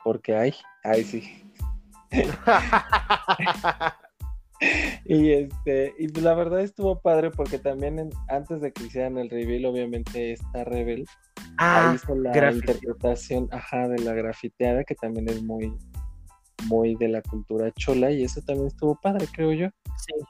[0.05, 0.55] Porque hay,
[0.85, 1.48] ahí sí.
[5.05, 9.31] y este, y pues la verdad estuvo padre porque también antes de que hicieran el
[9.31, 11.07] reveal, obviamente esta Rebel
[11.59, 15.73] ah, hizo la interpretación ajá, de la grafiteada, que también es muy,
[16.67, 19.69] muy de la cultura chola, y eso también estuvo padre, creo yo.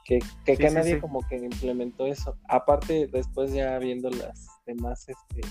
[0.05, 2.37] Que, que, nadie como que implementó eso.
[2.47, 5.41] Aparte, después ya viendo las demás este,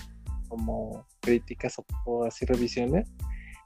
[0.49, 1.75] como críticas
[2.05, 3.09] o así revisiones,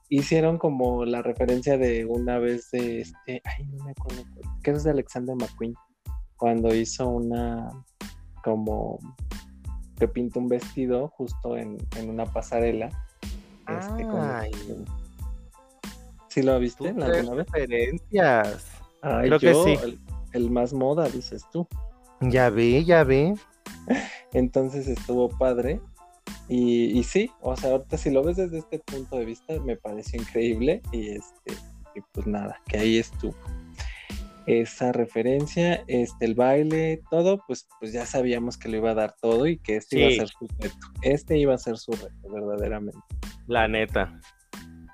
[0.09, 4.23] hicieron como la referencia de una vez de este, ay, no me acuerdo,
[4.63, 5.75] que es de Alexander McQueen,
[6.37, 7.69] cuando hizo una
[8.43, 8.99] como
[9.97, 11.77] que pintó un vestido justo en,
[12.07, 12.89] una pasarela.
[13.67, 14.51] Este, ay.
[16.27, 17.27] ¿Sí lo viste alguna vez?
[17.27, 18.67] referencias.
[19.01, 19.99] Creo que sí.
[20.33, 21.67] el, más moda, dices tú.
[22.21, 23.33] Ya vi, ya vi.
[24.33, 25.79] Entonces estuvo padre.
[26.49, 30.21] Y, sí, o sea, ahorita si lo ves desde este punto de vista, me pareció
[30.21, 31.53] increíble y este,
[31.95, 33.35] y pues nada, que ahí estuvo.
[34.45, 39.15] Esa referencia, este, el baile, todo, pues, pues ya sabíamos que le iba a dar
[39.21, 40.87] todo y que este iba a ser su reto.
[41.01, 42.99] Este iba a ser su reto, verdaderamente.
[43.47, 44.19] La neta.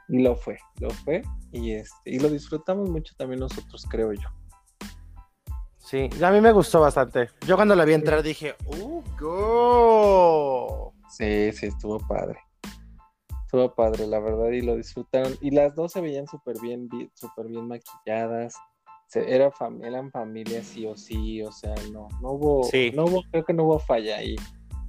[0.08, 4.30] Y lo fue, lo fue, y este, y lo disfrutamos mucho también nosotros, creo yo.
[5.78, 7.30] Sí, a mí me gustó bastante.
[7.48, 10.94] Yo cuando la vi entrar dije, ¡Uh, go!
[11.10, 12.40] Sí, sí, estuvo padre.
[13.46, 15.34] Estuvo padre, la verdad, y lo disfrutaron.
[15.42, 18.56] Y las dos se veían súper bien, súper bien maquilladas.
[19.08, 22.92] se- era fam- eran familias sí o sí, o sea, no, no hubo, Sí.
[22.94, 24.36] no hubo, creo que no hubo falla ahí.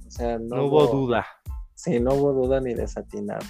[0.05, 1.25] O sea, no, No, hubo duda.
[1.73, 3.43] Sí, no hubo duda ni desatinado.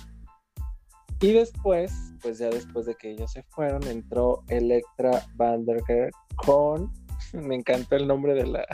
[1.20, 1.92] Y después,
[2.22, 6.90] pues ya después de que ellos se fueron, entró Electra Vanderger con,
[7.34, 8.66] me encantó el nombre de la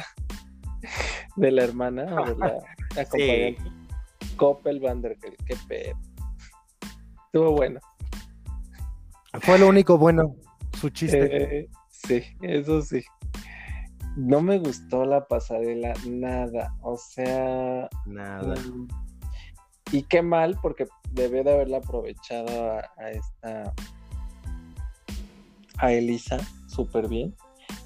[1.35, 2.57] de la hermana o de la
[3.01, 3.71] acompañante,
[4.37, 5.97] Coppel Vanderger, qué pedo.
[7.25, 7.79] Estuvo bueno.
[9.41, 10.35] Fue lo único bueno,
[10.79, 11.59] su chiste.
[11.59, 13.03] Eh, sí, eso sí.
[14.15, 16.73] No me gustó la pasarela, nada.
[16.81, 18.55] O sea, Nada.
[18.55, 18.87] Mm,
[19.91, 23.73] Y qué mal, porque debe de haberla aprovechado a, a esta.
[25.77, 27.35] a Elisa súper bien,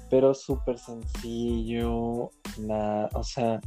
[0.08, 2.30] pero súper sencillo.
[2.58, 3.60] Nada, o sea,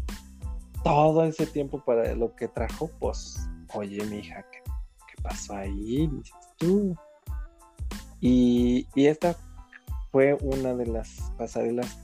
[0.85, 3.35] todo ese tiempo para lo que trajo, pues,
[3.73, 6.07] oye, mija, ¿qué, qué pasó ahí?
[6.59, 6.95] Tú.
[8.21, 9.35] Y, y esta
[10.11, 11.97] fue una de las pasarelas,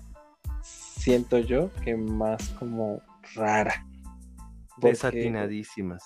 [0.64, 3.02] siento yo, que más como
[3.36, 3.86] rara.
[4.78, 6.04] Porque- Desatinadísimas.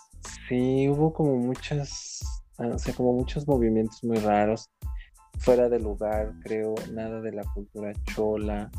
[0.49, 4.69] Sí, hubo como muchas, ah, o sea, como muchos movimientos muy raros,
[5.39, 8.69] fuera de lugar, creo, nada de la cultura chola,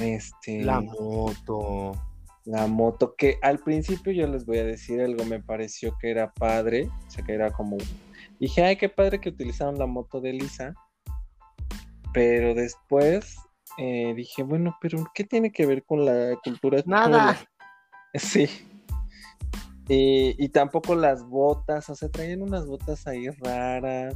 [0.00, 1.92] este, La moto.
[2.44, 6.32] La moto, que al principio yo les voy a decir algo, me pareció que era
[6.32, 7.76] padre, o sea, que era como,
[8.38, 10.74] dije, ay, qué padre que utilizaron la moto de Lisa,
[12.12, 13.36] pero después
[13.78, 17.36] eh, dije, bueno, pero ¿qué tiene que ver con la cultura Nada.
[18.14, 18.48] Sí.
[19.88, 24.14] Y, y tampoco las botas, o sea, traían unas botas ahí raras.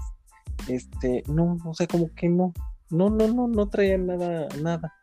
[0.69, 2.53] Este, no, o sea, como que no.
[2.91, 4.95] No, no, no, no traían nada, nada.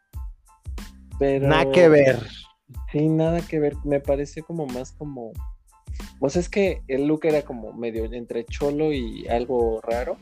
[1.19, 1.47] Pero.
[1.47, 2.25] Nada que ver.
[2.91, 3.75] Sí, nada que ver.
[3.83, 5.31] Me pareció como más como.
[6.19, 10.17] O sea, es que el look era como medio entre cholo y algo raro.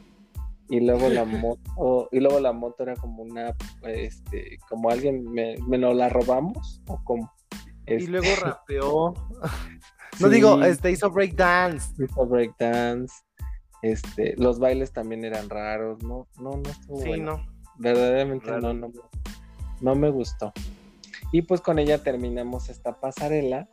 [0.70, 5.56] Y luego la moto, y luego la moto era como una, este, como alguien me,
[5.68, 7.32] me nos la robamos, o como.
[7.86, 9.14] Y luego rapeó.
[10.14, 10.24] Sí.
[10.26, 11.92] No digo, este hizo breakdance.
[11.98, 13.12] hizo breakdance.
[13.82, 17.38] Este, los bailes también eran raros, no, no, no estuvo Sí, bueno.
[17.38, 17.46] no.
[17.80, 18.62] Verdaderamente Raro.
[18.62, 18.92] no, no,
[19.82, 20.54] no me gustó.
[21.34, 23.68] Y pues con ella terminamos esta pasarela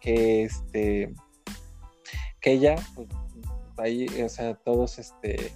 [0.00, 1.12] que este
[2.40, 3.08] que ella pues,
[3.76, 5.52] ahí, o sea, todos este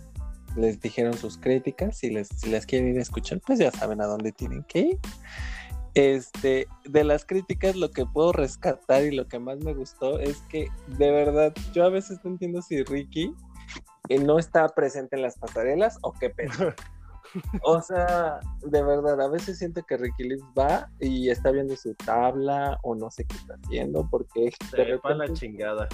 [0.56, 4.00] les dijeron sus críticas, si les si las quieren ir a escuchar, pues ya saben
[4.00, 4.98] a dónde tienen que ir.
[5.94, 10.38] Este, de las críticas lo que puedo rescatar y lo que más me gustó es
[10.48, 10.68] que
[10.98, 13.32] de verdad yo a veces no entiendo si Ricky
[14.08, 16.74] eh, no está presente en las pasarelas o qué pedo.
[17.62, 21.94] O sea, de verdad, a veces siento que Ricky Lips va y está viendo su
[21.94, 25.88] tabla o no sé qué está haciendo porque de repente, chingada.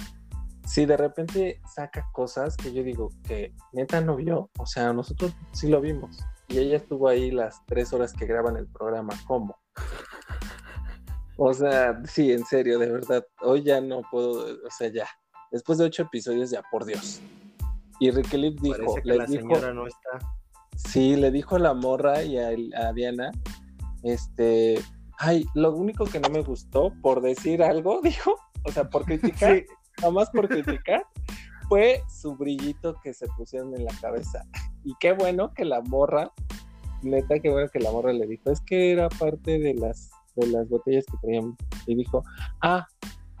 [0.65, 4.49] sí, de repente saca cosas que yo digo que neta no vio.
[4.59, 6.19] O sea, nosotros sí lo vimos.
[6.47, 9.13] Y ella estuvo ahí las tres horas que graban el programa.
[9.27, 9.57] ¿Cómo?
[11.37, 13.25] O sea, sí, en serio, de verdad.
[13.41, 15.07] Hoy ya no puedo, o sea, ya.
[15.51, 17.21] Después de ocho episodios, ya, por Dios.
[17.99, 20.19] Y Ricky Lips dijo, Parece que les la dijo, señora no está.
[20.75, 23.31] Sí, le dijo a la morra y a, Diana,
[24.03, 24.79] este,
[25.17, 29.57] ay, lo único que no me gustó, por decir algo, dijo, o sea, por criticar,
[29.57, 29.65] Sí.
[29.99, 31.05] nada más por criticar,
[31.69, 34.45] fue su brillito que se pusieron en la cabeza.
[34.83, 36.31] Y qué bueno que la morra,
[37.01, 40.47] neta, qué bueno que la morra le dijo, es que era parte de las, de
[40.47, 41.55] las botellas que traían.
[41.87, 42.23] Y dijo,
[42.61, 42.85] ah,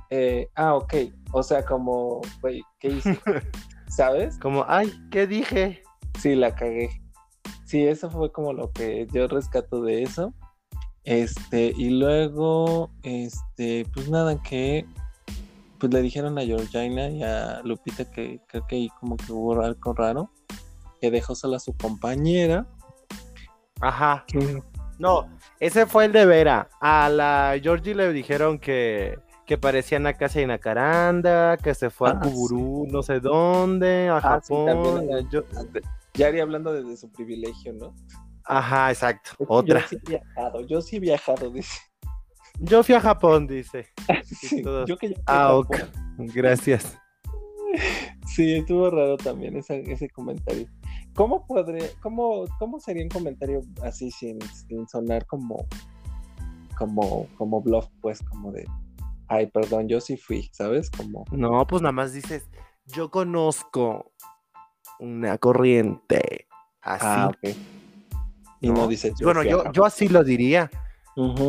[0.09, 0.93] eh, ah, ok,
[1.31, 3.19] o sea, como, güey, ¿qué hice?
[3.87, 4.37] ¿Sabes?
[4.39, 5.83] Como, ay, ¿qué dije?
[6.19, 6.89] Sí, la cagué.
[7.73, 10.31] Sí, eso fue como lo que yo rescato de eso.
[11.05, 14.85] Este, y luego, este, pues nada, que
[15.79, 19.59] pues le dijeron a Georgina y a Lupita que creo que ahí como que hubo
[19.59, 20.29] algo raro,
[21.01, 22.67] que dejó sola a su compañera.
[23.81, 24.23] Ajá.
[24.27, 24.61] que-
[24.99, 25.27] No,
[25.59, 26.69] ese fue el de Vera.
[26.79, 29.17] A la Georgie le dijeron que,
[29.47, 34.17] que parecía Nakasa y Nakaranda, que se fue a Ah, Kuburu, no sé dónde, a
[34.17, 35.07] Ah, sí, Japón.
[35.31, 35.41] Yo-
[36.15, 37.95] Yari hablando desde su privilegio, ¿no?
[38.45, 39.31] Ajá, exacto.
[39.47, 39.81] Otra.
[39.81, 41.79] Yo sí he viajado, yo sí he viajado, dice.
[42.59, 43.87] Yo fui a Japón, dice.
[44.23, 44.87] Sí, todos.
[44.87, 45.63] yo que ya fui Ah, a.
[46.17, 46.97] Gracias.
[48.27, 50.67] Sí, estuvo raro también ese comentario.
[51.15, 55.65] ¿Cómo podría, cómo, cómo sería un comentario así sin, sin sonar como,
[56.77, 58.65] como, como bluff, pues, como de,
[59.27, 60.89] ay, perdón, yo sí fui, ¿sabes?
[60.89, 62.47] Como, No, pues nada más dices,
[62.87, 64.11] yo conozco
[64.99, 66.47] una corriente.
[66.81, 67.05] Así.
[67.07, 67.31] ah.
[68.61, 68.87] Y no, ¿no?
[68.87, 70.71] dices, bueno, yo, yo así lo diría.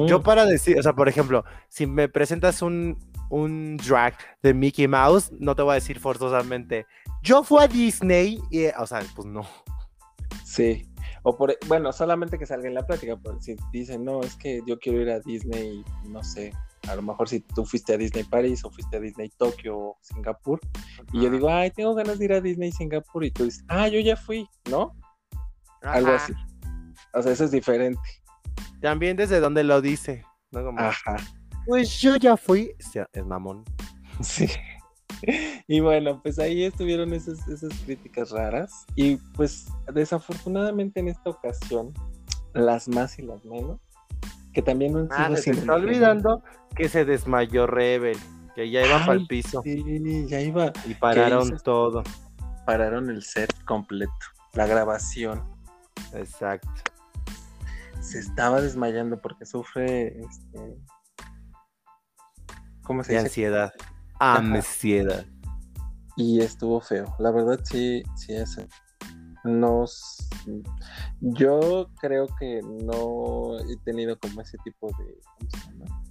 [0.06, 2.98] Yo para decir, o sea, por ejemplo, si me presentas un,
[3.30, 6.86] un drag de Mickey Mouse, no te voy a decir forzosamente,
[7.22, 9.46] yo fui a Disney, y, o sea, pues no.
[10.44, 10.86] Sí.
[11.22, 14.60] O por, bueno, solamente que salga en la plática, por si dicen, no, es que
[14.66, 16.52] yo quiero ir a Disney, no sé,
[16.88, 19.98] a lo mejor si tú fuiste a Disney París o fuiste a Disney Tokio o
[20.00, 20.60] Singapur,
[21.12, 23.88] y yo digo, ay, tengo ganas de ir a Disney Singapur, y tú dices, ah,
[23.88, 24.94] yo ya fui, ¿no?
[25.82, 26.32] Algo así.
[27.12, 28.00] O sea, eso es diferente.
[28.80, 30.24] También desde donde lo dice.
[30.50, 30.74] ¿no?
[30.76, 31.16] Ajá.
[31.66, 32.74] Pues yo ya fui.
[33.12, 33.64] Es mamón.
[34.22, 34.46] Sí.
[35.66, 38.86] Y bueno, pues ahí estuvieron esas, esas críticas raras.
[38.94, 41.92] Y pues desafortunadamente en esta ocasión,
[42.52, 43.80] las más y las menos,
[44.54, 46.42] que también no ah, se está olvidando
[46.74, 48.16] que se desmayó Rebel,
[48.54, 49.60] que ya iba para el piso.
[49.62, 50.72] Sí, ya iba.
[50.86, 52.02] Y pararon todo.
[52.64, 54.12] Pararon el set completo,
[54.54, 55.44] la grabación.
[56.14, 56.68] Exacto.
[58.00, 60.78] Se estaba desmayando porque sufre este.
[62.82, 63.24] ¿Cómo se dice?
[63.24, 63.72] Ansiedad.
[64.20, 65.26] Ansiedad.
[66.16, 67.14] Y estuvo feo.
[67.18, 68.56] La verdad sí, sí es.
[69.44, 70.28] Nos,
[71.20, 76.02] yo creo que no he tenido como ese tipo de, ¿cómo se llama?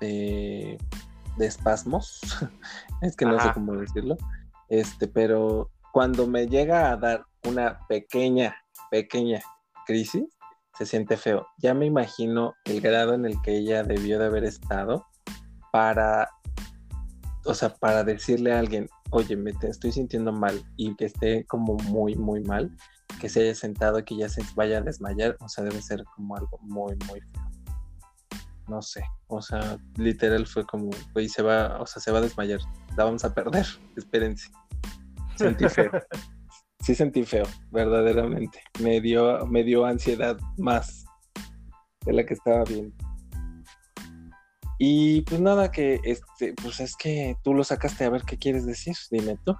[0.00, 0.78] De,
[1.36, 2.20] de espasmos.
[3.02, 4.16] es que no sé cómo decirlo.
[4.68, 8.56] Este, pero cuando me llega a dar una pequeña,
[8.90, 9.40] pequeña
[9.86, 10.24] crisis,
[10.78, 11.46] se siente feo.
[11.58, 15.06] Ya me imagino el grado en el que ella debió de haber estado
[15.70, 16.28] para
[17.44, 21.44] o sea, para decirle a alguien, oye, me te estoy sintiendo mal y que esté
[21.46, 22.74] como muy, muy mal,
[23.20, 26.02] que se haya sentado y que ya se vaya a desmayar, o sea, debe ser
[26.16, 27.50] como algo muy, muy feo.
[28.68, 32.22] No sé, o sea, literal fue como, güey, se va, o sea, se va a
[32.22, 32.60] desmayar,
[32.96, 34.50] la vamos a perder, espérense.
[35.36, 35.90] Sentí feo.
[36.80, 38.60] Sí sentí feo, verdaderamente.
[38.80, 41.04] Me dio, me dio ansiedad más
[42.04, 42.92] de la que estaba viendo.
[44.84, 48.66] Y pues nada, que este, pues es que tú lo sacaste a ver qué quieres
[48.66, 49.54] decir, dime tú.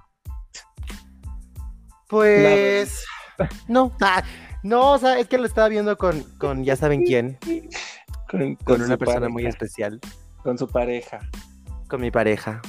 [2.09, 3.05] Pues
[3.69, 4.21] no, ah,
[4.63, 7.39] no, o sea, es que lo estaba viendo con, con ya saben quién.
[8.29, 10.01] Con, una persona muy especial.
[10.43, 11.21] Con su pareja.
[11.87, 12.61] Con mi pareja.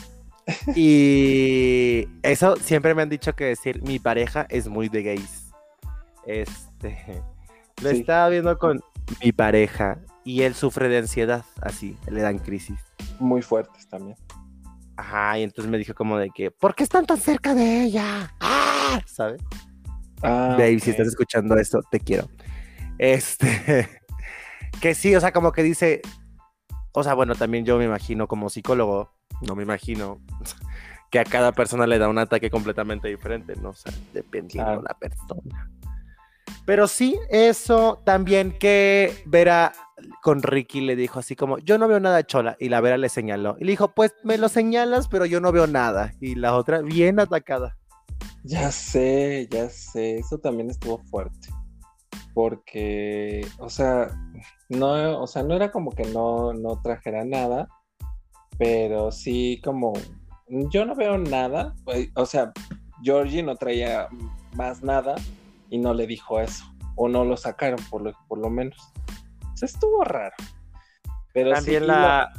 [0.76, 5.50] y eso siempre me han dicho que decir mi pareja es muy de gays.
[6.24, 7.20] Este.
[7.82, 8.80] Lo estaba viendo con
[9.24, 12.78] mi pareja y él sufre de ansiedad, así, le dan crisis.
[13.18, 14.16] Muy fuertes también.
[14.96, 18.32] Ajá, y entonces me dijo como de que, ¿por qué están tan cerca de ella?
[18.40, 19.00] ¡Ah!
[19.06, 19.42] ¿Sabes?
[20.22, 22.28] Ah, Babe, si estás escuchando esto, te quiero.
[22.98, 23.88] Este,
[24.80, 26.00] que sí, o sea, como que dice,
[26.92, 29.12] o sea, bueno, también yo me imagino como psicólogo,
[29.42, 30.20] no me imagino
[31.10, 33.70] que a cada persona le da un ataque completamente diferente, ¿no?
[33.70, 35.70] O sea, dependiendo de la persona.
[36.64, 39.72] Pero sí, eso también que Vera
[40.22, 42.57] con Ricky le dijo así como, yo no veo nada chola.
[42.59, 43.57] Y la Vera le señaló.
[43.59, 46.12] Y le dijo, pues me lo señalas, pero yo no veo nada.
[46.20, 47.76] Y la otra, bien atacada.
[48.42, 50.18] Ya sé, ya sé.
[50.18, 51.48] Eso también estuvo fuerte.
[52.34, 54.09] Porque, o sea,
[54.68, 57.68] no, o sea, no era como que no, no trajera nada.
[58.59, 59.92] Pero sí como,
[60.48, 61.74] yo no veo nada.
[62.16, 62.52] O sea,
[63.02, 64.09] Georgie no traía
[64.55, 65.14] más nada
[65.70, 66.64] y no le dijo eso.
[66.96, 68.78] O no lo sacaron, por lo, por lo menos.
[69.55, 70.34] O sea, estuvo raro.
[71.32, 72.32] Pero También la...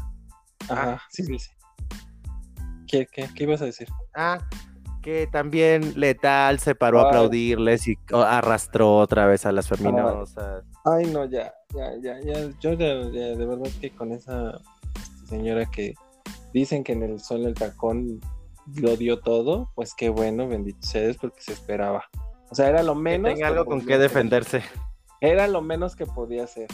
[0.69, 1.51] Ajá, ah, sí, sí.
[2.87, 3.87] ¿Qué, qué, qué ibas a decir?
[4.15, 4.39] Ah,
[5.05, 10.63] que también Letal se paró a aplaudirles y arrastró otra vez a las feminosas.
[10.83, 12.49] Ay, no, ya, ya, ya, ya.
[12.59, 14.59] Yo ya, de verdad que con esa
[15.27, 15.93] señora que
[16.53, 18.19] dicen que en el sol el tacón
[18.73, 22.05] lo dio todo, pues qué bueno, bendito seas, porque se esperaba.
[22.49, 23.29] O sea, era lo menos.
[23.29, 24.63] Que tenga algo con qué defenderse.
[25.21, 26.67] Era lo menos que podía hacer.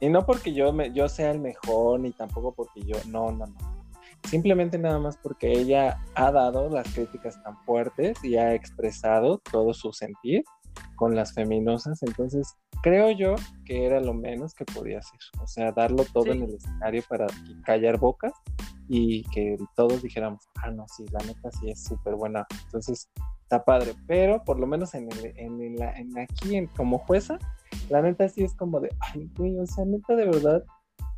[0.00, 2.96] Y no porque yo, me, yo sea el mejor, ni tampoco porque yo.
[3.06, 3.78] No, no, no.
[4.28, 9.72] Simplemente nada más porque ella ha dado las críticas tan fuertes y ha expresado todo
[9.72, 10.44] su sentir
[10.96, 12.02] con las feminosas.
[12.02, 15.20] Entonces, creo yo que era lo menos que podía hacer.
[15.40, 17.26] O sea, darlo todo en el escenario para
[17.64, 18.32] callar bocas
[18.88, 22.46] y que todos dijéramos, ah, no, sí, la neta sí es súper buena.
[22.64, 23.08] Entonces,
[23.48, 27.38] está padre, pero por lo menos en, el, en, aquí en, como jueza,
[27.88, 30.62] la neta sí es como de, ay, güey, o sea, neta de verdad,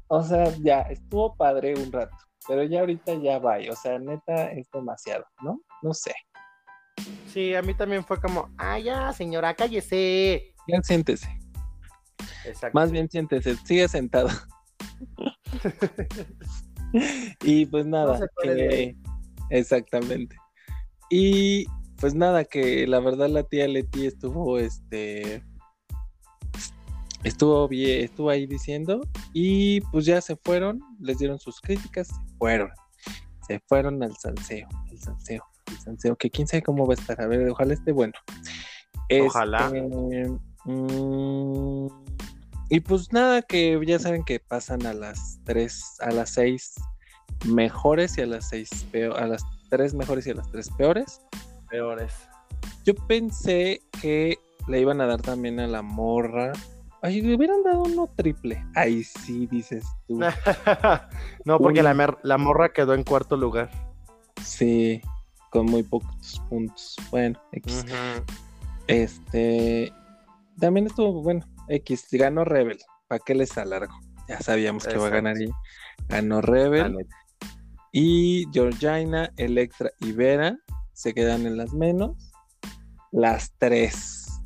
[0.06, 2.16] o sea, ya estuvo padre un rato,
[2.46, 5.60] pero ya ahorita ya va, o sea, neta es demasiado, ¿no?
[5.82, 6.14] No sé.
[7.26, 10.54] Sí, a mí también fue como, ah, ya, señora, cállese.
[10.68, 11.28] Ya siéntese.
[12.44, 12.78] Exacto.
[12.78, 14.28] Más bien siéntese, sigue sentado.
[17.42, 18.20] y pues nada,
[19.50, 20.36] exactamente.
[21.10, 21.66] Y
[22.00, 25.44] pues nada, que la verdad la tía Leti estuvo, este,
[27.24, 29.02] estuvo bien, estuvo ahí diciendo
[29.34, 32.70] y pues ya se fueron, les dieron sus críticas, se fueron,
[33.46, 37.20] se fueron al salseo, el salseo, el salseo, que quién sabe cómo va a estar,
[37.20, 38.14] a ver, ojalá esté bueno.
[39.26, 39.66] Ojalá.
[39.66, 40.30] Este,
[40.64, 41.88] mm,
[42.70, 46.76] y pues nada, que ya saben que pasan a las 3, a las 6
[47.46, 51.20] mejores y a las 6 peor, a las 3 mejores y a las 3 peores.
[51.70, 52.28] Peores.
[52.84, 56.52] Yo pensé que le iban a dar también a la morra.
[57.02, 58.64] Ay, le hubieran dado uno triple.
[58.74, 60.20] Ahí sí, dices tú.
[61.44, 63.70] no, porque la, la morra quedó en cuarto lugar.
[64.42, 65.00] Sí,
[65.50, 66.96] con muy pocos puntos.
[67.10, 67.86] Bueno, X.
[68.86, 69.92] Este.
[70.58, 72.78] También estuvo, bueno, X, ganó Rebel.
[73.08, 73.94] ¿Para qué les alargo?
[74.28, 75.50] Ya sabíamos que va a ganar y
[76.08, 77.06] ganó Rebel.
[77.92, 80.56] Y Georgina, Electra y Vera
[81.00, 82.30] se quedan en las menos.
[83.10, 84.42] Las tres.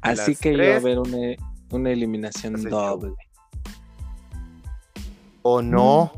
[0.00, 1.34] Así que iba a haber una,
[1.72, 3.16] una eliminación doble.
[5.42, 6.12] O no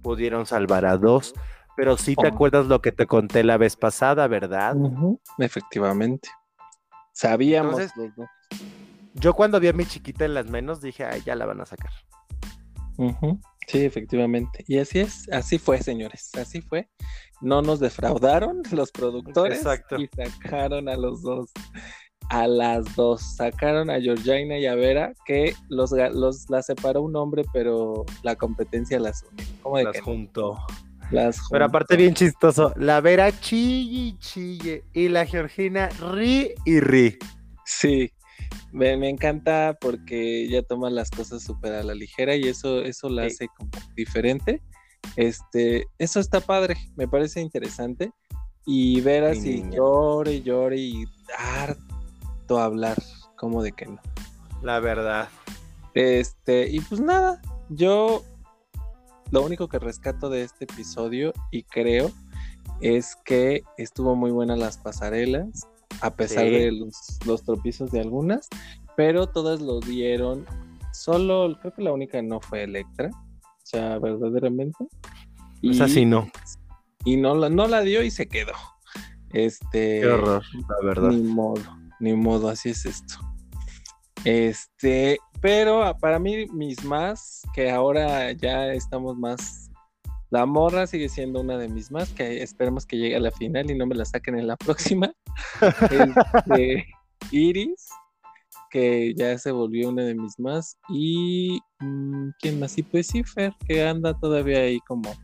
[0.00, 1.34] pudieron salvar a dos.
[1.76, 4.76] Pero sí te acuerdas lo que te conté la vez pasada, ¿verdad?
[5.38, 6.28] Efectivamente.
[7.12, 8.28] Sabíamos los dos.
[9.14, 11.66] Yo cuando vi a mi chiquita en las menos dije, ay, ya la van a
[11.66, 11.90] sacar.
[13.66, 14.64] Sí, efectivamente.
[14.66, 16.88] Y así es, así fue, señores, así fue.
[17.40, 19.96] No nos defraudaron los productores Exacto.
[20.00, 21.50] y sacaron a los dos,
[22.28, 23.36] a las dos.
[23.36, 28.36] Sacaron a Georgina y a Vera, que los, los la separó un hombre, pero la
[28.36, 29.46] competencia las unió.
[29.62, 30.58] ¿Cómo de las juntó.
[31.10, 36.80] Las Pero aparte bien chistoso, la Vera chille y chille y la Georgina ri y
[36.80, 37.18] ri.
[37.66, 38.10] Sí,
[38.72, 43.26] me, encanta porque ella toma las cosas súper a la ligera y eso, eso la
[43.26, 44.62] hace como diferente.
[45.16, 48.12] Este, eso está padre, me parece interesante.
[48.64, 51.04] Y ver así llore, llore y
[51.36, 52.96] harto hablar,
[53.36, 54.00] como de que no.
[54.62, 55.28] La verdad.
[55.94, 58.24] Este, y pues nada, yo
[59.30, 62.12] lo único que rescato de este episodio y creo
[62.80, 65.66] es que estuvo muy buena las pasarelas,
[66.02, 68.48] a pesar de los, los, tropiezos de algunas,
[68.96, 70.44] pero todas lo dieron.
[70.92, 74.86] Solo, creo que la única no fue Electra, o sea, verdaderamente.
[75.60, 76.28] Y, así no.
[77.04, 78.52] Y no la, no la dio y se quedó.
[79.30, 80.00] Este.
[80.00, 81.10] Qué horror, la verdad.
[81.10, 81.62] Ni modo,
[82.00, 83.14] ni modo, así es esto.
[84.24, 89.61] Este, pero para mí, mis más, que ahora ya estamos más
[90.32, 93.70] la morra sigue siendo una de mis más, que esperemos que llegue a la final
[93.70, 95.12] y no me la saquen en la próxima.
[96.40, 96.86] Este,
[97.30, 97.88] Iris,
[98.70, 100.78] que ya se volvió una de mis más.
[100.88, 102.78] Y mm, ¿quién más?
[102.78, 105.14] Y pues Cifer, que anda todavía ahí como.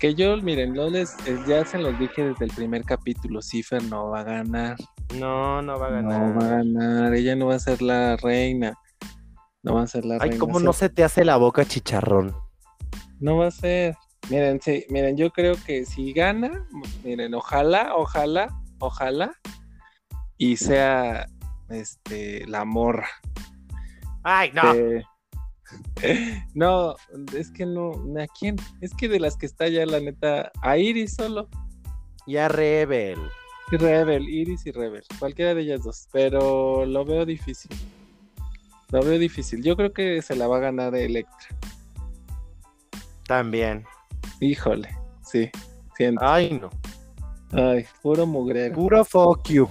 [0.00, 3.84] Que yo, miren, no les, eh, ya se los dije desde el primer capítulo, Cifer
[3.84, 4.76] no va a ganar.
[5.14, 6.34] No, no va a ganar.
[6.34, 8.74] No va a ganar, ella no va a ser la reina.
[9.62, 10.34] No va a ser la reina.
[10.34, 12.45] Ay, ¿cómo no se te hace la boca chicharrón?
[13.20, 13.94] No va a ser.
[14.30, 16.66] Miren, sí, miren, yo creo que si gana,
[17.04, 18.48] miren, ojalá, ojalá,
[18.80, 19.32] ojalá,
[20.36, 21.26] y sea
[21.68, 23.08] este la morra.
[24.24, 24.74] Ay, no.
[26.54, 26.96] no,
[27.34, 28.56] es que no, ¿a quién?
[28.80, 31.48] Es que de las que está ya, la neta, a Iris solo.
[32.26, 33.20] Y a Rebel.
[33.70, 37.70] Y Rebel, Iris y Rebel, cualquiera de ellas dos, pero lo veo difícil.
[38.90, 39.62] Lo veo difícil.
[39.62, 41.48] Yo creo que se la va a ganar Electra.
[43.26, 43.84] También.
[44.40, 44.88] Híjole,
[45.22, 45.50] sí,
[45.96, 46.24] siento.
[46.24, 46.70] Ay, no.
[47.52, 48.74] Ay, puro mugrero.
[48.74, 49.68] Puro fuck you.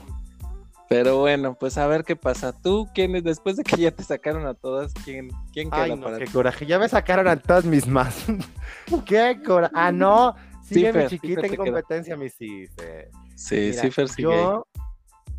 [0.87, 2.53] Pero bueno, pues a ver qué pasa.
[2.53, 3.23] ¿Tú quién es?
[3.23, 6.65] Después de que ya te sacaron a todas, ¿quién, quién queda Ay, no, qué coraje.
[6.65, 8.25] Ya me sacaron a todas mis más.
[9.05, 9.73] qué coraje.
[9.75, 10.35] Ah, no.
[10.63, 13.09] Sigue mi chiquita en competencia, mi Cifer.
[13.35, 14.31] Sí, Cifer sigue.
[14.31, 14.67] Yo,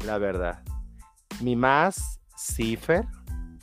[0.04, 0.62] la verdad,
[1.40, 3.04] mi más Cifer,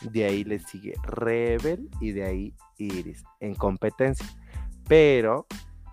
[0.01, 4.27] de ahí le sigue Rebel y de ahí Iris en competencia.
[4.87, 5.47] Pero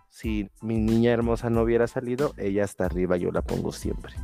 [0.08, 4.14] si mi niña hermosa no hubiera salido, ella está arriba, yo la pongo siempre.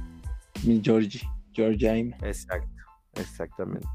[0.65, 2.17] Mi Georgie, Georgina.
[2.23, 2.83] Exacto,
[3.15, 3.89] exactamente.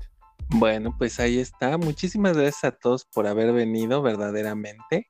[0.56, 1.78] Bueno, pues ahí está.
[1.78, 5.08] Muchísimas gracias a todos por haber venido, verdaderamente.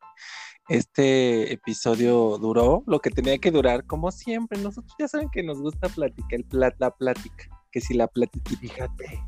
[0.70, 4.60] Este episodio duró lo que tenía que durar, como siempre.
[4.60, 7.50] Nosotros ya saben que nos gusta platicar, el plat, la plática.
[7.72, 9.24] Que si la plática, fíjate,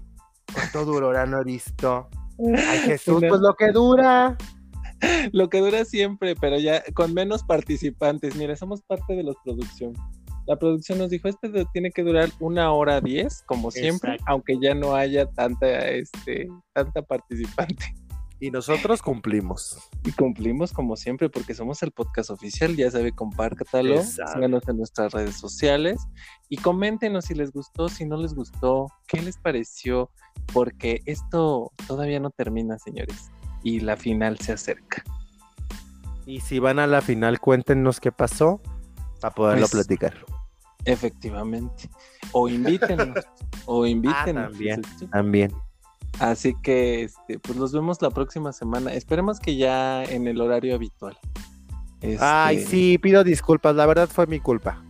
[0.54, 2.10] ¿cuánto duró, no visto?
[2.40, 4.38] Ay, Jesús, pues lo que dura.
[5.32, 8.36] lo que dura siempre, pero ya con menos participantes.
[8.36, 9.94] Mira, somos parte de la producción.
[10.46, 14.76] La producción nos dijo, este tiene que durar una hora diez, como siempre, aunque ya
[14.76, 17.96] no haya tanta, este, tanta participante.
[18.42, 19.78] Y nosotros cumplimos.
[20.04, 25.14] Y cumplimos como siempre porque somos el podcast oficial, ya sabe, compártalo, síganos en nuestras
[25.14, 26.02] redes sociales
[26.50, 30.12] y coméntenos si les gustó, si no les gustó, qué les pareció,
[30.54, 33.32] porque esto todavía no termina, señores
[33.64, 35.04] y la final se acerca.
[36.26, 38.62] Y si van a la final, cuéntenos qué pasó
[39.20, 40.14] para poderlo pues, platicar.
[40.86, 41.90] Efectivamente.
[42.32, 43.18] O invítenos.
[43.66, 44.46] o invítenos.
[44.46, 44.82] Ah, también.
[45.12, 45.54] También.
[46.20, 48.94] Así que este, pues los vemos la próxima semana.
[48.94, 51.18] Esperemos que ya en el horario habitual.
[52.20, 54.84] Ay, Este, sí, pido disculpas, la verdad fue mi culpa.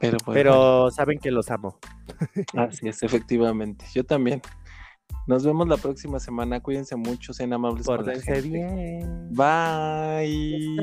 [0.00, 1.78] Pero, pues, Pero saben que los amo.
[2.52, 3.84] bueno, así es, efectivamente.
[3.92, 4.40] Yo también.
[5.28, 6.60] Nos vemos la próxima semana.
[6.60, 9.28] Cuídense mucho, sean amables Pórtense bien.
[9.30, 10.78] Bye.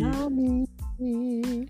[1.00, 1.68] Bye.